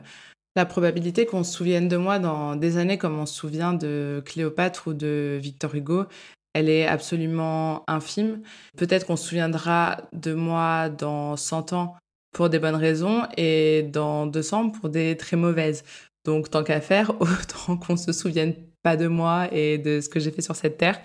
la 0.57 0.67
probabilité 0.67 1.27
qu'on 1.27 1.45
se 1.45 1.53
souvienne 1.53 1.89
de 1.89 1.97
moi 1.97 2.19
dans 2.19 2.57
des 2.57 2.77
années 2.77 2.99
comme 2.99 3.19
on 3.19 3.27
se 3.27 3.35
souvient 3.35 3.73
de 3.73 4.23
Cléopâtre 4.25 4.89
ou 4.89 4.95
de 4.95 5.39
Victor 5.41 5.75
Hugo, 5.75 6.07
elle 6.55 6.71
est 6.71 6.87
absolument 6.87 7.85
infime. 7.87 8.43
Peut-être 8.77 9.07
qu'on 9.07 9.17
se 9.17 9.29
souviendra 9.29 9.99
de 10.13 10.33
moi 10.33 10.89
dans 10.89 11.37
100 11.37 11.75
ans 11.75 11.97
pour 12.37 12.51
des 12.51 12.59
bonnes 12.59 12.77
raisons 12.77 13.23
et 13.39 13.83
dans 13.83 14.27
200 14.27 14.69
pour 14.69 14.91
des 14.91 15.17
très 15.17 15.39
mauvaises. 15.39 15.85
Donc 16.27 16.51
tant 16.51 16.63
qu'à 16.63 16.83
faire, 16.83 17.15
autant 17.21 17.79
qu'on 17.79 17.97
se 17.97 18.13
souvienne 18.13 18.55
pas 18.83 18.99
de 18.99 19.09
moi 19.09 19.49
et 19.53 19.79
de 19.79 20.03
ce 20.03 20.11
que 20.11 20.21
j'ai 20.21 20.31
fait 20.31 20.43
sur 20.43 20.55
cette 20.55 20.77
terre. 20.77 21.01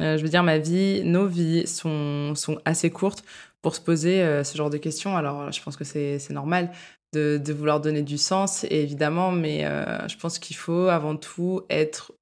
Euh, 0.00 0.18
je 0.18 0.22
veux 0.24 0.28
dire, 0.28 0.42
ma 0.42 0.58
vie, 0.58 1.04
nos 1.04 1.28
vies 1.28 1.68
sont, 1.68 2.34
sont 2.34 2.58
assez 2.64 2.90
courtes 2.90 3.22
pour 3.62 3.76
se 3.76 3.80
poser 3.80 4.22
euh, 4.22 4.42
ce 4.42 4.56
genre 4.56 4.68
de 4.68 4.76
questions. 4.76 5.16
Alors, 5.16 5.52
je 5.52 5.62
pense 5.62 5.76
que 5.76 5.84
c'est 5.84 6.30
normal 6.30 6.72
de, 7.14 7.40
vouloir 7.52 7.80
donner 7.80 8.02
du 8.02 8.18
sens, 8.18 8.66
évidemment, 8.68 9.30
mais 9.30 9.64
euh, 9.64 10.08
je 10.08 10.16
pense 10.16 10.40
qu'il 10.40 10.56
faut 10.56 10.88
avant 10.88 11.14
tout 11.14 11.62
être 11.70 12.12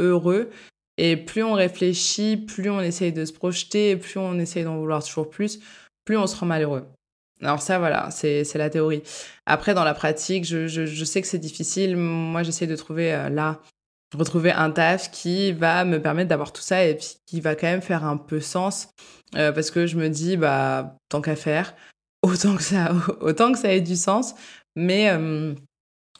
heureux. 0.00 0.50
Et 0.98 1.16
plus 1.16 1.44
on 1.44 1.52
réfléchit, 1.52 2.36
plus 2.36 2.68
on 2.68 2.80
essaye 2.80 3.12
de 3.12 3.24
se 3.24 3.32
projeter, 3.32 3.96
plus 3.96 4.18
on 4.18 4.40
essaye 4.40 4.64
d'en 4.64 4.78
vouloir 4.78 5.04
toujours 5.04 5.30
plus, 5.30 5.60
plus 6.04 6.16
on 6.16 6.26
se 6.26 6.36
rend 6.36 6.46
malheureux. 6.46 6.84
Alors 7.42 7.60
ça, 7.60 7.78
voilà, 7.78 8.10
c'est 8.10 8.54
la 8.54 8.70
théorie. 8.70 9.02
Après, 9.46 9.74
dans 9.74 9.84
la 9.84 9.94
pratique, 9.94 10.44
je, 10.44 10.68
je, 10.68 11.04
sais 11.04 11.20
que 11.20 11.26
c'est 11.26 11.38
difficile. 11.38 11.96
Moi, 11.96 12.42
j'essaie 12.44 12.68
de 12.68 12.76
trouver 12.76 13.12
euh, 13.12 13.28
là, 13.28 13.60
retrouver 14.16 14.52
un 14.52 14.70
taf 14.70 15.10
qui 15.10 15.52
va 15.52 15.84
me 15.84 16.00
permettre 16.00 16.28
d'avoir 16.28 16.52
tout 16.52 16.62
ça 16.62 16.84
et 16.84 16.94
puis 16.94 17.16
qui 17.26 17.40
va 17.40 17.54
quand 17.56 17.66
même 17.66 17.82
faire 17.82 18.04
un 18.04 18.16
peu 18.16 18.40
sens. 18.40 18.88
Euh, 19.34 19.50
parce 19.50 19.70
que 19.70 19.86
je 19.86 19.96
me 19.96 20.08
dis, 20.08 20.36
bah, 20.36 20.96
tant 21.08 21.20
qu'à 21.20 21.36
faire, 21.36 21.74
autant 22.22 22.56
que, 22.56 22.62
ça, 22.62 22.92
autant 23.20 23.52
que 23.52 23.58
ça 23.58 23.72
ait 23.72 23.80
du 23.80 23.96
sens. 23.96 24.34
Mais 24.76 25.10
euh, 25.10 25.54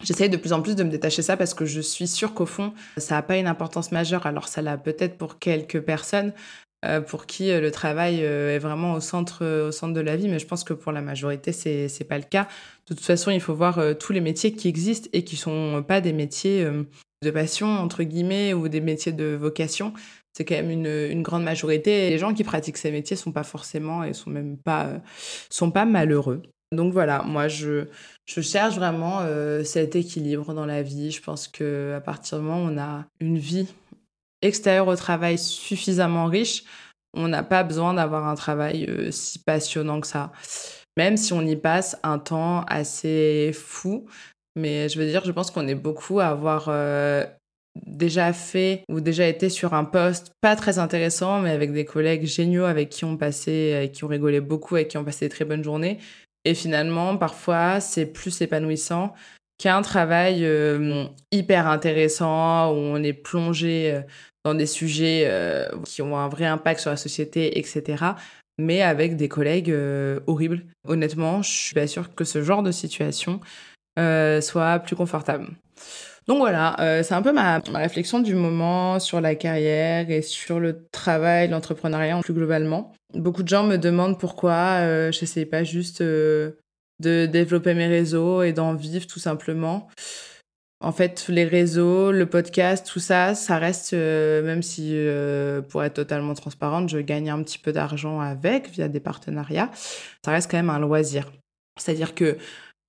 j'essaye 0.02 0.28
de 0.28 0.36
plus 0.36 0.52
en 0.52 0.60
plus 0.60 0.74
de 0.74 0.82
me 0.82 0.90
détacher 0.90 1.22
ça 1.22 1.36
parce 1.36 1.54
que 1.54 1.64
je 1.66 1.80
suis 1.80 2.08
sûre 2.08 2.34
qu'au 2.34 2.46
fond, 2.46 2.74
ça 2.96 3.14
n'a 3.14 3.22
pas 3.22 3.36
une 3.36 3.46
importance 3.46 3.92
majeure. 3.92 4.26
Alors 4.26 4.48
ça 4.48 4.60
l'a 4.60 4.76
peut-être 4.76 5.16
pour 5.16 5.38
quelques 5.38 5.80
personnes, 5.80 6.32
pour 7.00 7.26
qui 7.26 7.50
euh, 7.50 7.60
le 7.60 7.70
travail 7.70 8.24
euh, 8.24 8.54
est 8.54 8.58
vraiment 8.58 8.94
au 8.94 9.00
centre, 9.00 9.68
au 9.68 9.72
centre 9.72 9.94
de 9.94 10.00
la 10.00 10.16
vie, 10.16 10.28
mais 10.28 10.38
je 10.38 10.46
pense 10.46 10.64
que 10.64 10.72
pour 10.72 10.92
la 10.92 11.00
majorité, 11.00 11.52
c'est 11.52 11.86
n'est 11.86 12.06
pas 12.06 12.18
le 12.18 12.24
cas. 12.24 12.48
De 12.88 12.94
toute 12.94 13.04
façon, 13.04 13.30
il 13.30 13.40
faut 13.40 13.54
voir 13.54 13.80
tous 13.98 14.12
les 14.12 14.20
métiers 14.20 14.52
qui 14.52 14.68
existent 14.68 15.08
et 15.12 15.24
qui 15.24 15.36
sont 15.36 15.84
pas 15.86 16.00
des 16.00 16.12
métiers 16.12 16.68
de 17.22 17.30
passion, 17.30 17.68
entre 17.68 18.02
guillemets, 18.02 18.52
ou 18.52 18.68
des 18.68 18.80
métiers 18.80 19.12
de 19.12 19.36
vocation. 19.36 19.92
C'est 20.32 20.44
quand 20.44 20.56
même 20.56 20.70
une, 20.70 21.22
grande 21.22 21.44
majorité. 21.44 22.10
Les 22.10 22.18
gens 22.18 22.34
qui 22.34 22.42
pratiquent 22.42 22.78
ces 22.78 22.90
métiers 22.90 23.16
sont 23.16 23.32
pas 23.32 23.44
forcément 23.44 24.02
et 24.02 24.12
sont 24.14 24.30
même 24.30 24.56
pas, 24.56 24.88
sont 25.48 25.70
pas 25.70 25.84
malheureux. 25.84 26.42
Donc 26.72 26.92
voilà, 26.92 27.22
moi 27.22 27.48
je, 27.48 27.84
je 28.26 28.40
cherche 28.40 28.74
vraiment 28.74 29.20
cet 29.64 29.94
équilibre 29.94 30.54
dans 30.54 30.66
la 30.66 30.82
vie. 30.82 31.12
Je 31.12 31.22
pense 31.22 31.46
que 31.46 31.94
à 31.96 32.00
partir 32.00 32.38
du 32.38 32.44
moment 32.44 32.64
où 32.64 32.74
on 32.74 32.78
a 32.78 33.06
une 33.20 33.38
vie 33.38 33.68
extérieur 34.42 34.88
au 34.88 34.96
travail 34.96 35.38
suffisamment 35.38 36.26
riche, 36.26 36.64
on 37.14 37.28
n'a 37.28 37.42
pas 37.42 37.62
besoin 37.62 37.94
d'avoir 37.94 38.26
un 38.26 38.34
travail 38.34 38.86
euh, 38.88 39.10
si 39.10 39.38
passionnant 39.38 40.00
que 40.00 40.06
ça. 40.06 40.32
Même 40.96 41.16
si 41.16 41.32
on 41.32 41.42
y 41.42 41.56
passe 41.56 41.98
un 42.02 42.18
temps 42.18 42.64
assez 42.64 43.52
fou. 43.54 44.06
Mais 44.56 44.88
je 44.88 44.98
veux 44.98 45.06
dire, 45.06 45.24
je 45.24 45.32
pense 45.32 45.50
qu'on 45.50 45.66
est 45.66 45.74
beaucoup 45.74 46.20
à 46.20 46.26
avoir 46.26 46.66
euh, 46.68 47.24
déjà 47.86 48.32
fait 48.34 48.84
ou 48.90 49.00
déjà 49.00 49.26
été 49.26 49.48
sur 49.48 49.72
un 49.72 49.84
poste 49.84 50.32
pas 50.42 50.56
très 50.56 50.78
intéressant, 50.78 51.40
mais 51.40 51.50
avec 51.50 51.72
des 51.72 51.86
collègues 51.86 52.26
géniaux 52.26 52.64
avec 52.64 52.90
qui 52.90 53.04
on 53.04 53.16
passait, 53.16 53.74
avec 53.74 53.92
qui 53.92 54.04
on 54.04 54.08
rigolait 54.08 54.40
beaucoup, 54.40 54.76
avec 54.76 54.88
qui 54.88 54.98
on 54.98 55.04
passait 55.04 55.26
des 55.26 55.34
très 55.34 55.46
bonnes 55.46 55.64
journées. 55.64 55.98
Et 56.44 56.54
finalement, 56.54 57.16
parfois, 57.16 57.80
c'est 57.80 58.06
plus 58.06 58.42
épanouissant 58.42 59.14
qu'un 59.58 59.80
travail 59.80 60.44
euh, 60.44 61.04
hyper 61.30 61.66
intéressant 61.68 62.72
où 62.72 62.76
on 62.76 63.02
est 63.02 63.12
plongé 63.12 64.02
dans 64.44 64.54
des 64.54 64.66
sujets 64.66 65.24
euh, 65.26 65.68
qui 65.84 66.02
ont 66.02 66.16
un 66.16 66.28
vrai 66.28 66.46
impact 66.46 66.80
sur 66.80 66.90
la 66.90 66.96
société, 66.96 67.58
etc. 67.58 68.04
Mais 68.58 68.82
avec 68.82 69.16
des 69.16 69.28
collègues 69.28 69.70
euh, 69.70 70.20
horribles. 70.26 70.64
Honnêtement, 70.86 71.42
je 71.42 71.50
suis 71.50 71.74
pas 71.74 71.86
sûre 71.86 72.14
que 72.14 72.24
ce 72.24 72.42
genre 72.42 72.62
de 72.62 72.72
situation 72.72 73.40
euh, 73.98 74.40
soit 74.40 74.78
plus 74.80 74.96
confortable. 74.96 75.48
Donc 76.28 76.38
voilà, 76.38 76.76
c'est 77.02 77.14
un 77.14 77.22
peu 77.22 77.32
ma, 77.32 77.60
ma, 77.72 77.80
réflexion 77.80 78.20
du 78.20 78.36
moment 78.36 79.00
sur 79.00 79.20
la 79.20 79.34
carrière 79.34 80.08
et 80.08 80.22
sur 80.22 80.60
le 80.60 80.86
travail, 80.92 81.48
l'entrepreneuriat 81.48 82.20
plus 82.20 82.32
globalement. 82.32 82.92
Beaucoup 83.12 83.42
de 83.42 83.48
gens 83.48 83.64
me 83.64 83.76
demandent 83.76 84.20
pourquoi 84.20 85.10
je 85.10 85.20
n'essaye 85.20 85.46
pas 85.46 85.64
juste 85.64 86.00
de 86.00 86.54
développer 87.00 87.74
mes 87.74 87.88
réseaux 87.88 88.44
et 88.44 88.52
d'en 88.52 88.74
vivre 88.74 89.08
tout 89.08 89.18
simplement. 89.18 89.88
En 90.82 90.90
fait, 90.90 91.26
les 91.28 91.44
réseaux, 91.44 92.10
le 92.10 92.26
podcast, 92.26 92.84
tout 92.84 92.98
ça, 92.98 93.36
ça 93.36 93.58
reste, 93.58 93.92
euh, 93.92 94.42
même 94.42 94.62
si 94.62 94.90
euh, 94.94 95.62
pour 95.62 95.84
être 95.84 95.94
totalement 95.94 96.34
transparente, 96.34 96.88
je 96.88 96.98
gagne 96.98 97.30
un 97.30 97.40
petit 97.44 97.58
peu 97.58 97.72
d'argent 97.72 98.18
avec 98.18 98.68
via 98.68 98.88
des 98.88 98.98
partenariats, 98.98 99.70
ça 100.24 100.32
reste 100.32 100.50
quand 100.50 100.56
même 100.56 100.70
un 100.70 100.80
loisir. 100.80 101.30
C'est-à-dire 101.80 102.16
que 102.16 102.36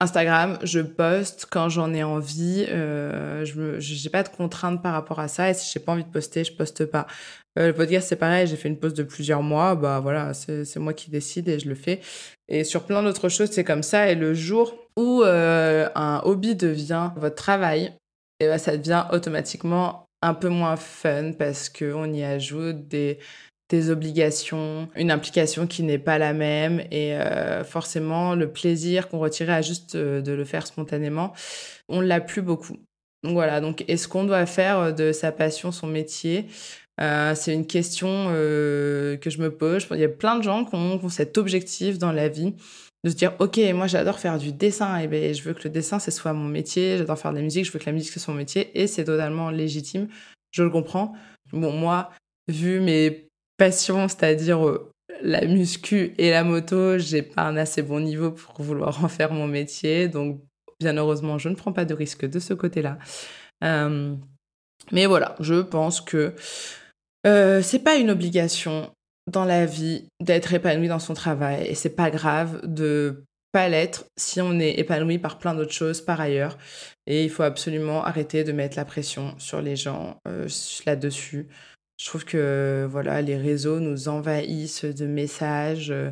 Instagram, 0.04 0.60
je 0.64 0.82
poste 0.82 1.48
quand 1.50 1.70
j'en 1.70 1.94
ai 1.94 2.04
envie. 2.04 2.66
Euh, 2.68 3.46
je 3.46 4.04
n'ai 4.04 4.10
pas 4.10 4.24
de 4.24 4.30
contraintes 4.30 4.82
par 4.82 4.94
rapport 4.94 5.20
à 5.20 5.28
ça. 5.28 5.50
Et 5.50 5.54
si 5.54 5.72
j'ai 5.72 5.80
pas 5.80 5.94
envie 5.94 6.04
de 6.04 6.10
poster, 6.10 6.44
je 6.44 6.52
poste 6.52 6.86
pas. 6.86 7.08
Euh, 7.58 7.68
le 7.68 7.74
podcast, 7.74 8.10
c'est 8.10 8.18
pareil. 8.18 8.48
J'ai 8.48 8.58
fait 8.58 8.68
une 8.68 8.80
pause 8.80 8.94
de 8.94 9.04
plusieurs 9.04 9.44
mois. 9.44 9.76
Bah 9.76 10.00
voilà, 10.02 10.34
c'est 10.34 10.78
moi 10.78 10.94
qui 10.94 11.10
décide 11.10 11.48
et 11.48 11.60
je 11.60 11.70
le 11.70 11.76
fais. 11.76 12.02
Et 12.50 12.64
sur 12.64 12.84
plein 12.84 13.02
d'autres 13.02 13.30
choses, 13.30 13.52
c'est 13.52 13.64
comme 13.64 13.84
ça. 13.84 14.10
Et 14.10 14.16
le 14.16 14.34
jour 14.34 14.76
où 14.98 15.24
euh, 15.24 15.90
un 15.96 16.22
hobby 16.24 16.56
devient 16.56 17.12
votre 17.16 17.36
travail, 17.36 17.94
et 18.40 18.48
ben, 18.48 18.58
ça 18.58 18.78
devient 18.78 19.06
automatiquement 19.12 20.06
un 20.22 20.34
peu 20.34 20.50
moins 20.50 20.76
fun 20.76 21.34
parce 21.34 21.70
qu'on 21.70 22.12
y 22.14 22.24
ajoute 22.24 22.88
des, 22.88 23.20
obligations, 23.90 24.88
une 24.96 25.10
implication 25.10 25.66
qui 25.66 25.82
n'est 25.82 25.98
pas 25.98 26.20
la 26.20 26.34
même 26.34 26.82
et 26.92 27.16
euh, 27.16 27.64
forcément 27.64 28.36
le 28.36 28.52
plaisir 28.52 29.10
qu'on 29.10 29.18
retirait 29.18 29.54
à 29.54 29.62
juste 29.64 29.98
de 29.98 30.32
le 30.32 30.46
faire 30.46 30.68
spontanément, 30.68 31.34
on 31.90 32.00
l'a 32.00 32.22
plus 32.22 32.44
beaucoup. 32.44 32.78
Donc 33.24 33.34
voilà, 33.34 33.62
donc 33.62 33.84
est-ce 33.88 34.08
qu'on 34.08 34.26
doit 34.26 34.46
faire 34.46 34.94
de 34.94 35.12
sa 35.12 35.32
passion 35.32 35.72
son 35.72 35.88
métier? 35.88 36.46
Euh, 37.02 37.34
c'est 37.36 37.54
une 37.54 37.66
question 37.66 38.28
euh, 38.30 39.18
que 39.18 39.30
je 39.30 39.40
me 39.40 39.50
pose. 39.50 39.88
Il 39.92 40.00
y 40.00 40.04
a 40.04 40.10
plein 40.10 40.38
de 40.38 40.44
gens 40.44 40.66
qui 40.66 40.76
ont, 40.76 41.10
cet 41.10 41.38
objectif 41.38 41.98
dans 41.98 42.12
la 42.12 42.30
vie 42.30 42.54
de 43.04 43.10
se 43.10 43.16
dire 43.16 43.34
ok 43.40 43.60
moi 43.74 43.88
j'adore 43.88 44.20
faire 44.20 44.38
du 44.38 44.52
dessin 44.52 44.98
et 45.00 45.08
ben 45.08 45.34
je 45.34 45.42
veux 45.44 45.54
que 45.54 45.64
le 45.64 45.70
dessin 45.70 46.00
ce 46.00 46.12
soit 46.12 46.34
mon 46.34 46.48
métier. 46.48 46.98
J'adore 46.98 47.18
faire 47.18 47.32
de 47.32 47.38
la 47.38 47.44
musique 47.44 47.66
je 47.66 47.72
veux 47.72 47.80
que 47.80 47.86
la 47.86 47.92
musique 47.92 48.12
soit 48.14 48.34
mon 48.34 48.40
métier 48.40 48.72
et 48.80 48.88
c'est 48.88 49.06
totalement 49.06 49.50
légitime. 49.50 50.08
Je 50.52 50.64
le 50.64 50.70
comprends. 50.70 51.14
Bon 51.52 51.72
moi 51.72 52.12
vu 52.48 52.80
mes 52.80 53.28
passions 53.58 54.08
c'est-à-dire 54.08 54.66
euh, 54.68 54.92
la 55.22 55.46
muscu 55.46 56.14
et 56.18 56.32
la 56.32 56.44
moto 56.44 56.98
j'ai 56.98 57.22
pas 57.22 57.44
un 57.44 57.58
assez 57.58 57.82
bon 57.82 58.00
niveau 58.00 58.32
pour 58.32 58.62
vouloir 58.62 59.04
en 59.04 59.10
faire 59.10 59.34
mon 59.34 59.48
métier. 59.48 60.08
Donc 60.08 60.42
bien 60.80 60.96
heureusement 60.98 61.38
je 61.38 61.50
ne 61.50 61.56
prends 61.56 61.74
pas 61.74 61.86
de 61.86 61.94
risque 61.94 62.26
de 62.26 62.40
ce 62.40 62.54
côté 62.54 62.82
là 62.82 62.98
mais 64.92 65.06
voilà 65.06 65.36
je 65.40 65.62
pense 65.62 66.02
que 66.02 66.34
euh, 67.26 67.62
c'est 67.62 67.80
pas 67.80 67.96
une 67.96 68.10
obligation 68.10 68.92
dans 69.32 69.46
la 69.46 69.66
vie 69.66 70.08
d'être 70.22 70.54
épanoui 70.54 70.88
dans 70.88 71.00
son 71.00 71.14
travail 71.14 71.66
et 71.68 71.76
c'est 71.76 71.96
pas 71.96 72.12
grave 72.12 72.60
de 72.64 73.24
pas 73.52 73.70
l'être 73.70 74.06
si 74.18 74.42
on 74.42 74.60
est 74.60 74.80
épanoui 74.80 75.20
par 75.20 75.38
plein 75.38 75.54
d'autres 75.54 75.74
choses 75.74 76.02
par 76.02 76.20
ailleurs 76.20 76.58
et 77.06 77.24
il 77.24 77.30
faut 77.30 77.44
absolument 77.44 78.04
arrêter 78.04 78.44
de 78.44 78.52
mettre 78.52 78.78
la 78.78 78.86
pression 78.86 79.36
sur 79.38 79.62
les 79.62 79.76
gens 79.76 80.20
euh, 80.28 80.48
là-dessus. 80.86 81.48
Je 82.00 82.06
trouve 82.08 82.26
que 82.26 82.88
voilà, 82.90 83.22
les 83.22 83.38
réseaux 83.38 83.80
nous 83.80 84.08
envahissent 84.08 84.86
de 84.86 85.06
messages. 85.06 85.92
Euh, 85.92 86.12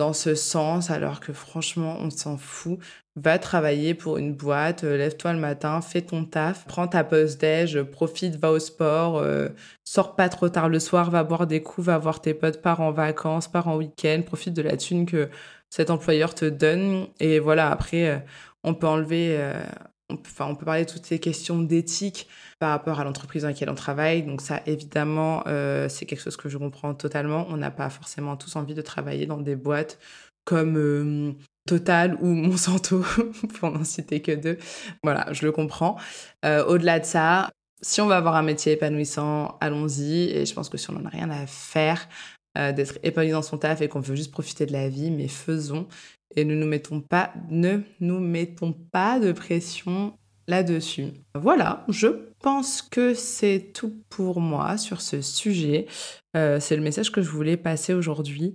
dans 0.00 0.14
ce 0.14 0.34
sens 0.34 0.90
alors 0.90 1.20
que 1.20 1.34
franchement 1.34 1.98
on 2.00 2.08
s'en 2.08 2.38
fout. 2.38 2.78
Va 3.16 3.38
travailler 3.38 3.92
pour 3.92 4.16
une 4.16 4.32
boîte, 4.32 4.82
euh, 4.82 4.96
lève-toi 4.96 5.34
le 5.34 5.38
matin, 5.38 5.82
fais 5.82 6.00
ton 6.00 6.24
taf, 6.24 6.64
prends 6.66 6.88
ta 6.88 7.04
pause 7.04 7.36
déj, 7.36 7.82
profite, 7.82 8.36
va 8.36 8.50
au 8.50 8.58
sport, 8.58 9.18
euh, 9.18 9.48
sors 9.84 10.16
pas 10.16 10.30
trop 10.30 10.48
tard 10.48 10.70
le 10.70 10.78
soir, 10.78 11.10
va 11.10 11.22
boire 11.22 11.46
des 11.46 11.62
coups, 11.62 11.88
va 11.88 11.98
voir 11.98 12.22
tes 12.22 12.32
potes, 12.32 12.62
pars 12.62 12.80
en 12.80 12.92
vacances, 12.92 13.46
pars 13.46 13.68
en 13.68 13.76
week-end, 13.76 14.22
profite 14.24 14.54
de 14.54 14.62
la 14.62 14.78
thune 14.78 15.04
que 15.04 15.28
cet 15.68 15.90
employeur 15.90 16.34
te 16.34 16.46
donne. 16.46 17.08
Et 17.18 17.38
voilà, 17.38 17.70
après, 17.70 18.08
euh, 18.08 18.18
on 18.64 18.72
peut 18.72 18.86
enlever, 18.86 19.38
on, 20.08 20.14
on 20.14 20.54
peut 20.54 20.64
parler 20.64 20.86
de 20.86 20.90
toutes 20.90 21.04
ces 21.04 21.18
questions 21.18 21.58
d'éthique 21.58 22.26
par 22.60 22.70
rapport 22.70 23.00
à 23.00 23.04
l'entreprise 23.04 23.42
dans 23.42 23.48
laquelle 23.48 23.70
on 23.70 23.74
travaille. 23.74 24.22
Donc 24.22 24.40
ça, 24.40 24.60
évidemment, 24.66 25.42
c'est 25.88 26.06
quelque 26.06 26.20
chose 26.20 26.36
que 26.36 26.48
je 26.48 26.58
comprends 26.58 26.94
totalement. 26.94 27.46
On 27.48 27.56
n'a 27.56 27.70
pas 27.70 27.90
forcément 27.90 28.36
tous 28.36 28.54
envie 28.56 28.74
de 28.74 28.82
travailler 28.82 29.26
dans 29.26 29.38
des 29.38 29.56
boîtes 29.56 29.98
comme 30.44 31.36
Total 31.70 32.16
ou 32.20 32.26
Monsanto, 32.26 33.04
pour 33.60 33.70
n'en 33.70 33.84
citer 33.84 34.22
que 34.22 34.32
deux. 34.32 34.58
Voilà, 35.04 35.32
je 35.32 35.44
le 35.44 35.52
comprends. 35.52 35.96
Euh, 36.44 36.64
au-delà 36.64 36.98
de 36.98 37.04
ça, 37.04 37.50
si 37.82 38.00
on 38.00 38.08
veut 38.08 38.14
avoir 38.14 38.34
un 38.34 38.42
métier 38.42 38.72
épanouissant, 38.72 39.56
allons-y. 39.60 40.30
Et 40.30 40.46
je 40.46 40.54
pense 40.54 40.68
que 40.68 40.78
si 40.78 40.90
on 40.90 40.94
n'en 40.94 41.04
a 41.04 41.10
rien 41.10 41.30
à 41.30 41.46
faire 41.46 42.08
euh, 42.58 42.72
d'être 42.72 42.98
épanoui 43.02 43.30
dans 43.30 43.42
son 43.42 43.58
taf 43.58 43.82
et 43.82 43.88
qu'on 43.88 44.00
veut 44.00 44.16
juste 44.16 44.32
profiter 44.32 44.66
de 44.66 44.72
la 44.72 44.88
vie, 44.88 45.10
mais 45.10 45.28
faisons. 45.28 45.86
Et 46.34 46.44
ne 46.44 46.54
nous 46.56 46.66
mettons 46.66 47.00
pas, 47.00 47.32
ne 47.50 47.80
nous 48.00 48.18
mettons 48.18 48.72
pas 48.72 49.20
de 49.20 49.32
pression 49.32 50.14
là-dessus. 50.50 51.12
Voilà, 51.34 51.84
je 51.88 52.08
pense 52.42 52.82
que 52.82 53.14
c'est 53.14 53.70
tout 53.72 53.94
pour 54.10 54.40
moi 54.40 54.76
sur 54.76 55.00
ce 55.00 55.22
sujet. 55.22 55.86
Euh, 56.36 56.58
c'est 56.60 56.76
le 56.76 56.82
message 56.82 57.12
que 57.12 57.22
je 57.22 57.30
voulais 57.30 57.56
passer 57.56 57.94
aujourd'hui, 57.94 58.54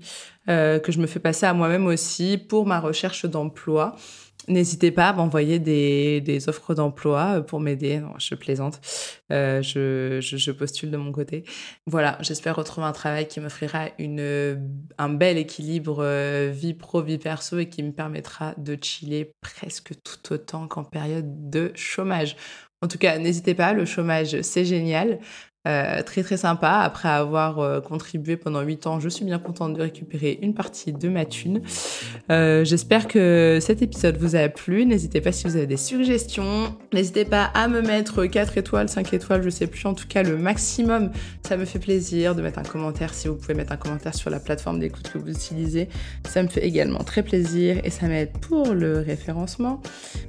euh, 0.49 0.77
que 0.79 0.91
je 0.91 0.99
me 0.99 1.07
fais 1.07 1.19
passer 1.19 1.45
à 1.45 1.53
moi-même 1.53 1.87
aussi 1.87 2.37
pour 2.37 2.67
ma 2.67 2.79
recherche 2.79 3.25
d'emploi. 3.25 3.95
N'hésitez 4.47 4.91
pas 4.91 5.09
à 5.09 5.13
m'envoyer 5.13 5.59
des, 5.59 6.49
offres 6.49 6.75
d'emploi 6.75 7.41
pour 7.41 7.59
m'aider. 7.59 8.01
Je 8.19 8.35
plaisante. 8.35 8.79
Euh, 9.31 9.61
je, 9.61 10.51
postule 10.51 10.91
de 10.91 10.97
mon 10.97 11.11
côté. 11.11 11.43
Voilà, 11.87 12.17
j'espère 12.21 12.55
retrouver 12.55 12.87
un 12.87 12.91
travail 12.91 13.27
qui 13.27 13.39
m'offrira 13.39 13.89
une, 13.97 14.59
un 14.97 15.09
bel 15.09 15.37
équilibre 15.37 15.97
euh, 16.03 16.51
vie 16.53 16.73
pro, 16.73 17.01
vie 17.01 17.17
perso 17.17 17.57
et 17.57 17.69
qui 17.69 17.81
me 17.81 17.91
permettra 17.91 18.53
de 18.57 18.77
chiller 18.81 19.31
presque 19.41 19.93
tout 20.03 20.33
autant 20.33 20.67
qu'en 20.67 20.83
période 20.83 21.49
de 21.49 21.71
chômage. 21.73 22.35
En 22.81 22.87
tout 22.87 22.97
cas, 22.97 23.17
n'hésitez 23.17 23.55
pas, 23.55 23.73
le 23.73 23.85
chômage, 23.85 24.41
c'est 24.41 24.65
génial. 24.65 25.19
Euh, 25.67 26.03
très 26.03 26.21
très 26.21 26.37
sympa. 26.37 26.81
Après 26.83 27.09
avoir 27.09 27.59
euh, 27.59 27.81
contribué 27.81 28.37
pendant 28.37 28.61
8 28.61 28.87
ans, 28.87 28.99
je 28.99 29.09
suis 29.09 29.25
bien 29.25 29.39
contente 29.39 29.73
de 29.73 29.81
récupérer 29.81 30.37
une 30.41 30.53
partie 30.53 30.93
de 30.93 31.09
ma 31.09 31.25
thune. 31.25 31.61
Euh, 32.29 32.63
j'espère 32.63 33.07
que 33.07 33.57
cet 33.61 33.81
épisode 33.81 34.17
vous 34.17 34.35
a 34.35 34.47
plu. 34.47 34.85
N'hésitez 34.85 35.21
pas 35.21 35.31
si 35.31 35.47
vous 35.47 35.55
avez 35.55 35.65
des 35.65 35.77
suggestions. 35.77 36.75
N'hésitez 36.93 37.25
pas 37.25 37.45
à 37.55 37.67
me 37.67 37.81
mettre 37.81 38.25
4 38.25 38.57
étoiles, 38.59 38.89
5 38.89 39.13
étoiles, 39.13 39.41
je 39.41 39.49
sais 39.49 39.65
plus. 39.65 39.85
En 39.87 39.95
tout 39.95 40.07
cas, 40.07 40.21
le 40.21 40.37
maximum, 40.37 41.11
ça 41.47 41.57
me 41.57 41.65
fait 41.65 41.79
plaisir 41.79 42.35
de 42.35 42.43
mettre 42.43 42.59
un 42.59 42.63
commentaire. 42.63 43.13
Si 43.13 43.27
vous 43.27 43.35
pouvez 43.35 43.55
mettre 43.55 43.71
un 43.71 43.77
commentaire 43.77 44.13
sur 44.13 44.29
la 44.29 44.39
plateforme 44.39 44.79
d'écoute 44.79 45.09
que 45.11 45.17
vous 45.17 45.31
utilisez, 45.31 45.89
ça 46.27 46.43
me 46.43 46.47
fait 46.47 46.65
également 46.65 47.03
très 47.03 47.23
plaisir 47.23 47.77
et 47.83 47.89
ça 47.89 48.07
m'aide 48.07 48.31
pour 48.39 48.73
le 48.73 48.99
référencement. 48.99 49.81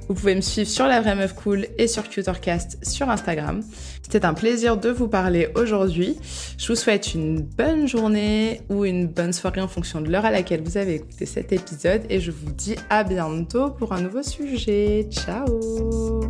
Vous 0.07 0.15
pouvez 0.15 0.33
me 0.33 0.41
suivre 0.41 0.69
sur 0.69 0.87
La 0.87 1.01
Vraie 1.01 1.15
Meuf 1.15 1.33
Cool 1.33 1.67
et 1.77 1.87
sur 1.87 2.09
Cutercast 2.09 2.83
sur 2.83 3.09
Instagram. 3.09 3.61
C'était 4.09 4.25
un 4.25 4.33
plaisir 4.33 4.77
de 4.77 4.89
vous 4.89 5.09
parler 5.09 5.49
aujourd'hui. 5.55 6.15
Je 6.57 6.67
vous 6.69 6.75
souhaite 6.75 7.13
une 7.13 7.41
bonne 7.41 7.89
journée 7.89 8.61
ou 8.69 8.85
une 8.85 9.05
bonne 9.05 9.33
soirée 9.33 9.59
en 9.59 9.67
fonction 9.67 9.99
de 9.99 10.09
l'heure 10.09 10.23
à 10.23 10.31
laquelle 10.31 10.61
vous 10.63 10.77
avez 10.77 10.95
écouté 10.95 11.25
cet 11.25 11.51
épisode 11.51 12.03
et 12.09 12.21
je 12.21 12.31
vous 12.31 12.49
dis 12.53 12.77
à 12.89 13.03
bientôt 13.03 13.69
pour 13.71 13.91
un 13.91 13.99
nouveau 13.99 14.23
sujet. 14.23 15.09
Ciao 15.11 16.21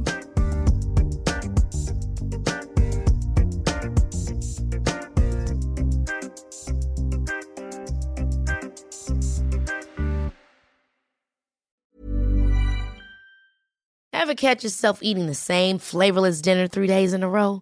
Ever 14.11 14.33
catch 14.33 14.63
yourself 14.63 14.97
eating 15.03 15.27
the 15.27 15.35
same 15.35 15.77
flavorless 15.77 16.41
dinner 16.41 16.67
three 16.67 16.87
days 16.87 17.13
in 17.13 17.21
a 17.21 17.29
row? 17.29 17.61